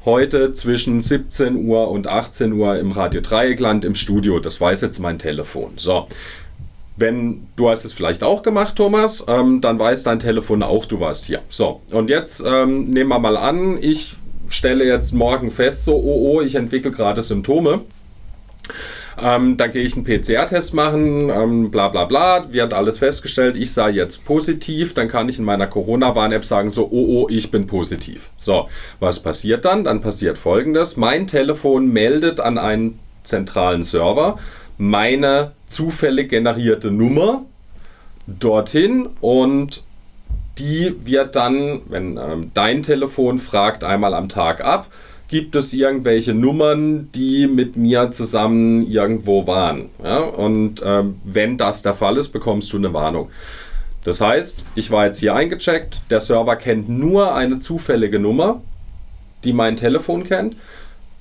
heute 0.08 0.54
zwischen 0.54 1.04
17 1.04 1.68
Uhr 1.68 1.92
und 1.92 2.08
18 2.08 2.54
Uhr 2.54 2.80
im 2.80 2.94
Radio 2.94 3.20
Dreieckland 3.20 3.84
im 3.84 3.94
Studio. 3.94 4.40
Das 4.40 4.60
weiß 4.60 4.80
jetzt 4.80 5.00
mein 5.00 5.20
Telefon. 5.20 5.74
So. 5.76 6.08
Wenn 6.96 7.46
du 7.58 7.70
hast 7.70 7.84
es 7.84 7.92
vielleicht 7.92 8.24
auch 8.24 8.42
gemacht, 8.42 8.78
Thomas, 8.78 9.26
ähm, 9.28 9.60
dann 9.60 9.78
weiß 9.78 10.04
dein 10.04 10.20
Telefon 10.20 10.64
auch, 10.64 10.86
du 10.86 11.02
warst 11.02 11.26
hier. 11.26 11.42
So, 11.50 11.82
und 11.92 12.10
jetzt 12.10 12.42
ähm, 12.44 12.90
nehmen 12.90 13.10
wir 13.10 13.20
mal 13.20 13.36
an, 13.36 13.78
ich 13.82 14.16
stelle 14.48 14.86
jetzt 14.86 15.14
morgen 15.14 15.52
fest, 15.52 15.84
so, 15.84 15.96
oh, 15.96 16.38
oh, 16.38 16.42
ich 16.42 16.56
entwickle 16.56 16.92
gerade 16.92 17.22
Symptome. 17.22 17.82
Ähm, 19.20 19.58
dann 19.58 19.72
gehe 19.72 19.84
ich 19.84 19.96
einen 19.96 20.04
PCR-Test 20.04 20.74
machen, 20.74 21.30
ähm, 21.30 21.72
bla 21.72 21.88
bla 21.88 22.06
bla, 22.06 22.54
wird 22.54 22.74
alles 22.74 23.00
festgestellt, 23.00 23.58
ich 23.58 23.74
sei 23.74 23.90
jetzt 23.90 24.26
positiv, 24.26 24.94
dann 24.94 25.08
kann 25.08 25.28
ich 25.28 25.40
in 25.40 25.46
meiner 25.46 25.68
Corona-Warn-App 25.68 26.46
sagen, 26.46 26.70
so, 26.70 26.86
oh, 26.86 27.24
oh, 27.24 27.28
ich 27.30 27.50
bin 27.50 27.66
positiv. 27.66 28.30
So, 28.38 28.68
was 29.00 29.20
passiert 29.22 29.66
dann? 29.66 29.84
Dann 29.84 30.02
passiert 30.02 30.38
folgendes, 30.38 30.98
mein 30.98 31.26
Telefon 31.26 31.92
meldet 31.92 32.40
an 32.40 32.58
einen 32.58 33.00
zentralen 33.24 33.84
Server 33.84 34.38
meine 34.78 35.52
zufällig 35.68 36.30
generierte 36.30 36.92
Nummer 36.92 37.46
dorthin 38.28 39.10
und 39.22 39.84
die 40.58 40.96
wird 41.06 41.36
dann, 41.36 41.82
wenn 41.88 42.18
ähm, 42.18 42.52
dein 42.54 42.84
Telefon 42.84 43.40
fragt, 43.40 43.84
einmal 43.84 44.14
am 44.14 44.30
Tag 44.30 44.64
ab, 44.64 44.88
gibt 45.28 45.56
es 45.56 45.74
irgendwelche 45.74 46.34
Nummern, 46.34 47.10
die 47.14 47.48
mit 47.48 47.76
mir 47.76 48.12
zusammen 48.12 48.88
irgendwo 48.88 49.46
waren. 49.46 49.90
Ja? 50.04 50.20
Und 50.20 50.82
ähm, 50.86 51.16
wenn 51.24 51.58
das 51.58 51.82
der 51.82 51.94
Fall 51.94 52.18
ist, 52.18 52.30
bekommst 52.30 52.72
du 52.74 52.78
eine 52.78 52.94
Warnung. 52.94 53.30
Das 54.04 54.22
heißt, 54.22 54.60
ich 54.76 54.90
war 54.90 55.06
jetzt 55.06 55.20
hier 55.20 55.36
eingecheckt, 55.36 56.02
der 56.10 56.22
Server 56.22 56.56
kennt 56.56 56.88
nur 56.88 57.36
eine 57.36 57.60
zufällige 57.60 58.20
Nummer, 58.20 58.62
die 59.44 59.52
mein 59.52 59.76
Telefon 59.76 60.24
kennt. 60.24 60.56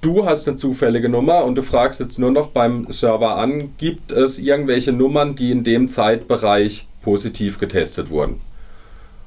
Du 0.03 0.25
hast 0.25 0.47
eine 0.47 0.57
zufällige 0.57 1.09
Nummer 1.09 1.45
und 1.45 1.57
du 1.57 1.63
fragst 1.63 1.99
jetzt 1.99 2.19
nur 2.19 2.31
noch 2.31 2.49
beim 2.49 2.87
Server 2.91 3.37
an, 3.37 3.71
gibt 3.77 4.13
es 4.13 4.39
irgendwelche 4.39 4.93
Nummern, 4.93 5.35
die 5.35 5.51
in 5.51 5.65
dem 5.65 5.89
Zeitbereich 5.89 6.87
positiv 7.03 7.59
getestet 7.59 8.11
wurden? 8.11 8.41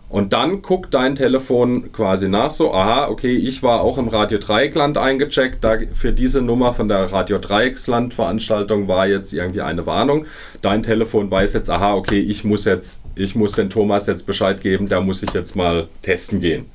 Und 0.09 0.33
dann 0.33 0.63
guckt 0.63 0.95
dein 0.95 1.13
Telefon 1.13 1.91
quasi 1.91 2.29
nach, 2.29 2.49
so, 2.49 2.73
aha, 2.73 3.09
okay, 3.09 3.35
ich 3.35 3.61
war 3.61 3.81
auch 3.81 3.99
im 3.99 4.07
Radio 4.07 4.39
Dreieckland 4.39 4.97
eingecheckt, 4.97 5.63
da 5.63 5.77
für 5.93 6.11
diese 6.11 6.41
Nummer 6.41 6.73
von 6.73 6.87
der 6.87 7.11
Radio 7.11 7.37
Dreiecksland 7.37 8.15
Veranstaltung 8.15 8.87
war 8.87 9.07
jetzt 9.07 9.31
irgendwie 9.33 9.61
eine 9.61 9.85
Warnung. 9.85 10.25
Dein 10.63 10.81
Telefon 10.81 11.29
weiß 11.29 11.53
jetzt, 11.53 11.69
aha, 11.69 11.93
okay, 11.93 12.19
ich 12.19 12.43
muss 12.43 12.65
jetzt, 12.65 13.01
ich 13.15 13.35
muss 13.35 13.51
den 13.51 13.69
Thomas 13.69 14.07
jetzt 14.07 14.25
Bescheid 14.25 14.61
geben, 14.61 14.89
da 14.89 14.99
muss 14.99 15.21
ich 15.21 15.31
jetzt 15.31 15.55
mal 15.55 15.87
testen 16.01 16.39
gehen. 16.39 16.65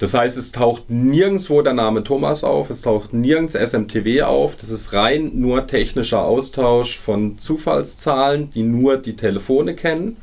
Das 0.00 0.14
heißt, 0.14 0.36
es 0.36 0.52
taucht 0.52 0.88
nirgendwo 0.88 1.60
der 1.60 1.74
Name 1.74 2.02
Thomas 2.04 2.44
auf, 2.44 2.68
es 2.70 2.82
taucht 2.82 3.14
nirgends 3.14 3.54
SMTW 3.54 4.22
auf. 4.22 4.56
Das 4.56 4.70
ist 4.70 4.92
rein 4.94 5.32
nur 5.34 5.66
technischer 5.66 6.22
Austausch 6.22 6.98
von 6.98 7.38
Zufallszahlen, 7.38 8.50
die 8.50 8.62
nur 8.62 8.96
die 8.96 9.16
Telefone 9.16 9.74
kennen. 9.74 10.16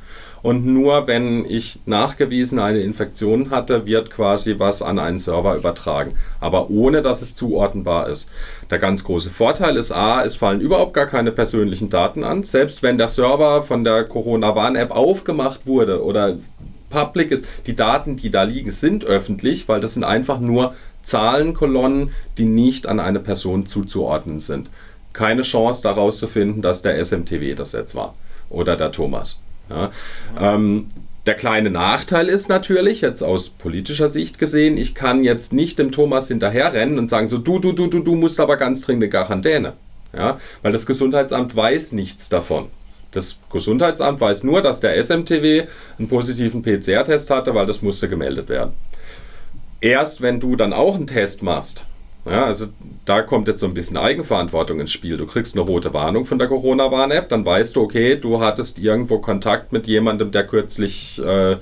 Und 0.48 0.66
nur 0.66 1.08
wenn 1.08 1.44
ich 1.44 1.78
nachgewiesen 1.86 2.58
eine 2.58 2.80
Infektion 2.80 3.50
hatte, 3.50 3.86
wird 3.86 4.10
quasi 4.10 4.60
was 4.60 4.82
an 4.82 4.98
einen 4.98 5.18
Server 5.18 5.58
übertragen. 5.58 6.14
Aber 6.40 6.70
ohne 6.70 7.02
dass 7.02 7.22
es 7.22 7.36
zuordnenbar 7.36 8.08
ist. 8.08 8.30
Der 8.70 8.78
ganz 8.78 9.04
große 9.04 9.30
Vorteil 9.30 9.76
ist 9.76 9.92
A, 9.92 10.24
es 10.24 10.38
fallen 10.38 10.62
überhaupt 10.62 10.94
gar 10.94 11.06
keine 11.06 11.34
persönlichen 11.34 11.90
Daten 11.90 12.24
an. 12.24 12.44
Selbst 12.44 12.82
wenn 12.82 12.98
der 12.98 13.10
Server 13.10 13.62
von 13.62 13.84
der 13.84 14.06
Corona-Warn-App 14.06 14.92
aufgemacht 14.92 15.68
wurde 15.68 16.02
oder 16.02 16.38
public 16.90 17.32
ist, 17.32 17.46
die 17.66 17.76
Daten, 17.76 18.16
die 18.16 18.30
da 18.30 18.44
liegen, 18.44 18.72
sind 18.72 19.04
öffentlich, 19.04 19.68
weil 19.68 19.82
das 19.82 19.96
sind 19.96 20.06
einfach 20.06 20.40
nur 20.40 20.76
Zahlenkolonnen, 21.04 22.12
die 22.38 22.46
nicht 22.46 22.88
an 22.88 23.02
eine 23.02 23.20
Person 23.20 23.66
zuzuordnen 23.66 24.40
sind 24.40 24.70
keine 25.12 25.42
Chance 25.42 25.82
daraus 25.82 26.20
zu 26.20 26.28
finden, 26.28 26.62
dass 26.62 26.84
der 26.84 27.04
SMTW 27.04 27.56
das 27.56 27.72
jetzt 27.72 27.96
war 27.96 28.14
oder 28.52 28.78
der 28.78 28.92
Thomas. 28.92 29.42
Ja. 29.70 29.92
Ähm, 30.40 30.88
der 31.26 31.36
kleine 31.36 31.70
Nachteil 31.70 32.30
ist 32.30 32.48
natürlich, 32.48 33.02
jetzt 33.02 33.22
aus 33.22 33.50
politischer 33.50 34.08
Sicht 34.08 34.40
gesehen, 34.40 34.78
ich 34.78 34.96
kann 34.96 35.24
jetzt 35.24 35.52
nicht 35.52 35.78
dem 35.78 35.92
Thomas 35.92 36.30
hinterherrennen 36.30 36.98
und 36.98 37.10
sagen, 37.10 37.28
so 37.28 37.38
du, 37.38 37.60
du, 37.60 37.74
du, 37.74 37.88
du, 37.88 38.00
du 38.00 38.16
musst 38.16 38.40
aber 38.40 38.56
ganz 38.56 38.82
dringend 38.82 39.04
in 39.04 39.10
Quarantäne. 39.10 39.74
Ja, 40.16 40.40
weil 40.62 40.72
das 40.72 40.86
Gesundheitsamt 40.86 41.54
weiß 41.56 41.92
nichts 41.92 42.30
davon. 42.30 42.70
Das 43.12 43.40
Gesundheitsamt 43.52 44.22
weiß 44.22 44.44
nur, 44.44 44.62
dass 44.62 44.80
der 44.80 44.96
SMTW 44.96 45.66
einen 46.00 46.08
positiven 46.08 46.62
PCR-Test 46.62 47.30
hatte, 47.30 47.54
weil 47.54 47.66
das 47.66 47.82
musste 47.82 48.08
gemeldet 48.08 48.48
werden. 48.48 48.74
Erst 49.82 50.22
wenn 50.22 50.40
du 50.40 50.56
dann 50.56 50.74
auch 50.74 50.96
einen 50.96 51.08
Test 51.08 51.44
machst, 51.44 51.86
ja, 52.30 52.46
also 52.46 52.68
da 53.06 53.22
kommt 53.22 53.48
jetzt 53.48 53.60
so 53.60 53.66
ein 53.66 53.74
bisschen 53.74 53.98
Eigenverantwortung 53.98 54.80
ins 54.80 54.92
Spiel. 54.92 55.18
Du 55.18 55.26
kriegst 55.26 55.56
eine 55.56 55.66
rote 55.66 55.94
Warnung 55.94 56.26
von 56.26 56.40
der 56.40 56.48
Corona-Warn-App, 56.48 57.30
dann 57.30 57.46
weißt 57.46 57.76
du, 57.76 57.82
okay, 57.82 58.16
du 58.16 58.42
hattest 58.42 58.80
irgendwo 58.80 59.20
Kontakt 59.20 59.72
mit 59.72 59.88
jemandem, 59.88 60.32
der 60.32 60.46
kürzlich 60.46 61.22
äh, 61.24 61.58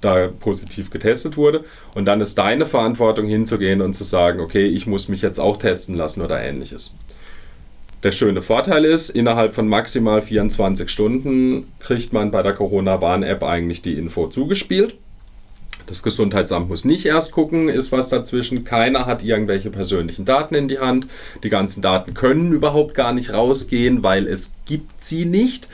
da 0.00 0.28
positiv 0.28 0.90
getestet 0.90 1.36
wurde. 1.36 1.64
Und 1.94 2.04
dann 2.04 2.20
ist 2.20 2.36
deine 2.36 2.66
Verantwortung 2.66 3.26
hinzugehen 3.26 3.80
und 3.80 3.94
zu 3.94 4.04
sagen, 4.04 4.40
okay, 4.40 4.66
ich 4.66 4.86
muss 4.86 5.08
mich 5.08 5.22
jetzt 5.22 5.38
auch 5.38 5.56
testen 5.56 5.94
lassen 5.94 6.22
oder 6.22 6.40
ähnliches. 6.40 6.94
Der 8.02 8.10
schöne 8.10 8.42
Vorteil 8.42 8.84
ist, 8.84 9.10
innerhalb 9.10 9.54
von 9.54 9.68
maximal 9.68 10.20
24 10.20 10.90
Stunden 10.90 11.72
kriegt 11.78 12.12
man 12.12 12.32
bei 12.32 12.42
der 12.42 12.52
Corona-Warn-App 12.52 13.44
eigentlich 13.44 13.80
die 13.80 13.94
Info 13.94 14.26
zugespielt. 14.26 14.96
Das 15.92 16.02
Gesundheitsamt 16.02 16.70
muss 16.70 16.86
nicht 16.86 17.04
erst 17.04 17.32
gucken, 17.32 17.68
ist 17.68 17.92
was 17.92 18.08
dazwischen. 18.08 18.64
Keiner 18.64 19.04
hat 19.04 19.22
irgendwelche 19.22 19.68
persönlichen 19.68 20.24
Daten 20.24 20.54
in 20.54 20.66
die 20.66 20.78
Hand. 20.78 21.06
Die 21.44 21.50
ganzen 21.50 21.82
Daten 21.82 22.14
können 22.14 22.50
überhaupt 22.52 22.94
gar 22.94 23.12
nicht 23.12 23.34
rausgehen, 23.34 24.02
weil 24.02 24.26
es 24.26 24.52
gibt 24.64 25.04
sie 25.04 25.26
nicht. 25.26 25.68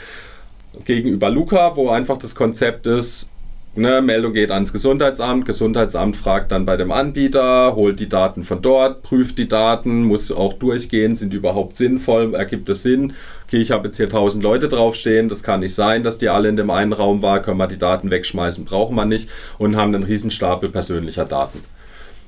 Gegenüber 0.84 1.30
Luca, 1.30 1.76
wo 1.76 1.90
einfach 1.90 2.18
das 2.18 2.34
Konzept 2.34 2.88
ist, 2.88 3.30
Ne, 3.76 4.02
Meldung 4.02 4.32
geht 4.32 4.50
ans 4.50 4.72
Gesundheitsamt, 4.72 5.44
Gesundheitsamt 5.44 6.16
fragt 6.16 6.50
dann 6.50 6.66
bei 6.66 6.76
dem 6.76 6.90
Anbieter, 6.90 7.76
holt 7.76 8.00
die 8.00 8.08
Daten 8.08 8.42
von 8.42 8.60
dort, 8.60 9.02
prüft 9.02 9.38
die 9.38 9.46
Daten, 9.46 10.02
muss 10.02 10.32
auch 10.32 10.54
durchgehen, 10.54 11.14
sind 11.14 11.32
die 11.32 11.36
überhaupt 11.36 11.76
sinnvoll, 11.76 12.34
ergibt 12.34 12.68
es 12.70 12.82
Sinn? 12.82 13.12
Okay, 13.48 13.62
ich 13.62 13.70
habe 13.70 13.86
jetzt 13.86 13.96
hier 13.96 14.08
1000 14.08 14.44
Leute 14.44 14.68
draufstehen, 14.68 15.30
das 15.30 15.42
kann 15.42 15.60
nicht 15.60 15.74
sein, 15.74 16.02
dass 16.02 16.18
die 16.18 16.28
alle 16.28 16.50
in 16.50 16.56
dem 16.56 16.68
einen 16.68 16.92
Raum 16.92 17.22
waren, 17.22 17.40
können 17.40 17.56
wir 17.56 17.66
die 17.66 17.78
Daten 17.78 18.10
wegschmeißen, 18.10 18.66
brauchen 18.66 18.94
wir 18.94 19.06
nicht 19.06 19.30
und 19.56 19.74
haben 19.74 19.94
einen 19.94 20.04
Riesenstapel 20.04 20.68
persönlicher 20.68 21.24
Daten. 21.24 21.64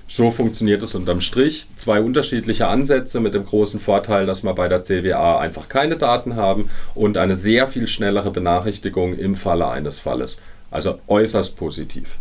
So 0.08 0.30
funktioniert 0.30 0.82
es 0.82 0.94
unterm 0.94 1.20
Strich. 1.20 1.66
Zwei 1.76 2.00
unterschiedliche 2.00 2.68
Ansätze 2.68 3.20
mit 3.20 3.34
dem 3.34 3.44
großen 3.44 3.80
Vorteil, 3.80 4.24
dass 4.24 4.44
wir 4.44 4.54
bei 4.54 4.66
der 4.68 4.82
CWA 4.82 5.38
einfach 5.38 5.68
keine 5.68 5.98
Daten 5.98 6.36
haben 6.36 6.70
und 6.94 7.18
eine 7.18 7.36
sehr 7.36 7.66
viel 7.66 7.86
schnellere 7.86 8.30
Benachrichtigung 8.30 9.12
im 9.12 9.36
Falle 9.36 9.68
eines 9.68 9.98
Falles. 9.98 10.40
Also 10.70 11.00
äußerst 11.06 11.54
positiv. 11.54 12.16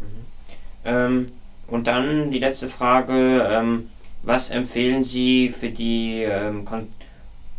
Mhm. 0.00 0.06
Ähm, 0.86 1.26
und 1.66 1.86
dann 1.86 2.30
die 2.30 2.38
letzte 2.38 2.68
Frage, 2.68 3.46
ähm, 3.46 3.90
was 4.22 4.48
empfehlen 4.48 5.04
Sie 5.04 5.50
für 5.50 5.68
die 5.68 6.22
ähm, 6.22 6.64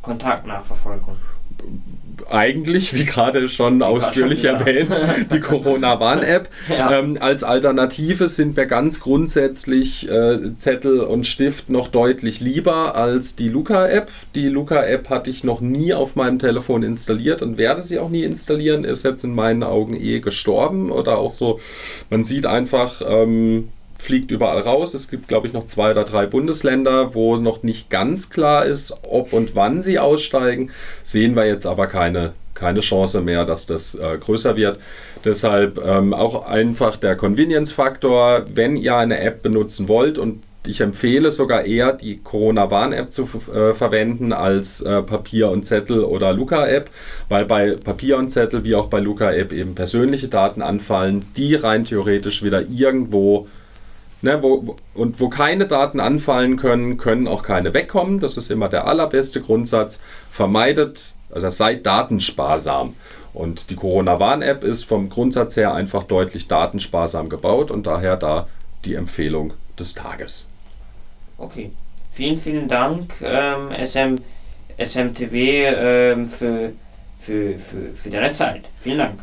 Kontaktnachverfolgung? 0.02 1.18
eigentlich, 2.30 2.94
wie 2.94 3.06
gerade 3.06 3.48
schon 3.48 3.82
ausführlich 3.82 4.42
schon 4.42 4.56
erwähnt, 4.56 5.00
die 5.32 5.40
Corona-Warn-App. 5.40 6.50
Ja. 6.70 7.00
Ähm, 7.00 7.18
als 7.20 7.44
Alternative 7.44 8.28
sind 8.28 8.56
mir 8.58 8.68
ganz 8.68 9.00
grundsätzlich 9.00 10.10
äh, 10.10 10.56
Zettel 10.58 11.02
und 11.02 11.26
Stift 11.26 11.70
noch 11.70 11.88
deutlich 11.88 12.40
lieber 12.40 12.96
als 12.96 13.36
die 13.36 13.50
Luca-App. 13.50 14.12
Die 14.36 14.48
Luca-App 14.48 15.10
hatte 15.10 15.30
ich 15.30 15.44
noch 15.44 15.62
nie 15.62 15.94
auf 15.94 16.16
meinem 16.16 16.40
Telefon 16.40 16.84
installiert 16.84 17.42
und 17.42 17.58
werde 17.58 17.82
sie 17.82 18.00
auch 18.00 18.10
nie 18.10 18.24
installieren. 18.24 18.84
Ist 18.84 19.04
jetzt 19.04 19.24
in 19.24 19.34
meinen 19.34 19.64
Augen 19.64 19.96
eh 20.00 20.20
gestorben 20.20 20.92
oder 20.92 21.18
auch 21.18 21.34
so. 21.34 21.60
Man 22.10 22.24
sieht 22.24 22.46
einfach. 22.46 23.02
Ähm, 23.06 23.70
fliegt 24.00 24.32
überall 24.32 24.62
raus. 24.62 24.94
Es 24.94 25.10
gibt, 25.10 25.28
glaube 25.28 25.46
ich, 25.46 25.54
noch 25.54 25.66
zwei 25.66 25.92
oder 25.92 26.06
drei 26.06 26.26
Bundesländer, 26.26 27.14
wo 27.14 27.36
noch 27.36 27.62
nicht 27.62 27.90
ganz 27.90 28.30
klar 28.30 28.66
ist, 28.66 28.96
ob 29.04 29.34
und 29.34 29.56
wann 29.56 29.82
sie 29.82 30.00
aussteigen. 30.00 30.72
Sehen 31.04 31.36
wir 31.36 31.46
jetzt 31.46 31.68
aber 31.68 31.86
keine, 31.88 32.34
keine 32.54 32.80
Chance 32.80 33.22
mehr, 33.22 33.46
dass 33.46 33.66
das 33.66 33.94
äh, 33.96 34.18
größer 34.18 34.56
wird. 34.56 34.80
Deshalb 35.26 35.80
ähm, 35.86 36.14
auch 36.14 36.48
einfach 36.48 36.96
der 36.96 37.18
Convenience-Faktor, 37.18 38.46
wenn 38.54 38.78
ihr 38.78 38.96
eine 38.96 39.20
App 39.20 39.44
benutzen 39.44 39.90
wollt 39.90 40.18
und 40.18 40.42
ich 40.66 40.82
empfehle 40.82 41.32
sogar 41.32 41.66
eher 41.66 41.94
die 41.94 42.20
Corona-Warn-App 42.22 43.14
zu 43.14 43.24
äh, 43.54 43.74
verwenden 43.74 44.34
als 44.34 44.82
äh, 44.82 45.02
Papier- 45.02 45.50
und 45.50 45.66
Zettel- 45.66 46.04
oder 46.04 46.34
Luca-App, 46.34 46.90
weil 47.28 47.46
bei 47.46 47.72
Papier 47.72 48.18
und 48.18 48.30
Zettel 48.30 48.64
wie 48.66 48.76
auch 48.76 48.88
bei 48.88 49.00
Luca-App 49.00 49.52
eben 49.52 49.74
persönliche 49.74 50.28
Daten 50.28 50.62
anfallen, 50.62 51.26
die 51.38 51.56
rein 51.56 51.86
theoretisch 51.86 52.44
wieder 52.44 52.62
irgendwo 52.62 53.48
Ne, 54.22 54.44
wo, 54.44 54.76
und 54.94 55.22
wo 55.22 55.30
keine 55.30 55.66
Daten 55.66 56.02
anfallen 56.02 56.58
können, 56.58 56.98
können 56.98 57.28
auch 57.28 57.42
keine 57.42 57.74
wegkommen. 57.74 58.20
Das 58.20 58.36
ist 58.36 58.52
immer 58.52 58.68
der 58.68 58.86
allerbeste 58.86 59.40
Grundsatz. 59.40 60.02
Vermeidet, 60.30 61.14
also 61.32 61.50
seid 61.50 61.86
datensparsam. 61.86 62.96
Und 63.34 63.70
die 63.70 63.76
Corona-Warn-App 63.76 64.64
ist 64.64 64.84
vom 64.84 65.10
Grundsatz 65.10 65.56
her 65.56 65.74
einfach 65.74 66.04
deutlich 66.04 66.48
datensparsam 66.48 67.30
gebaut 67.30 67.72
und 67.72 67.88
daher 67.88 68.18
da 68.18 68.48
die 68.84 68.96
Empfehlung 68.96 69.54
des 69.78 69.94
Tages. 69.94 70.46
Okay. 71.38 71.72
Vielen, 72.12 72.40
vielen 72.40 72.68
Dank, 72.68 73.14
ähm, 73.22 73.72
SM, 73.72 74.16
SMTW, 74.78 75.66
ähm, 75.68 76.28
für, 76.28 76.74
für, 77.20 77.58
für, 77.58 77.94
für 77.94 78.10
deine 78.10 78.34
Zeit. 78.34 78.64
Vielen 78.82 78.98
Dank. 78.98 79.20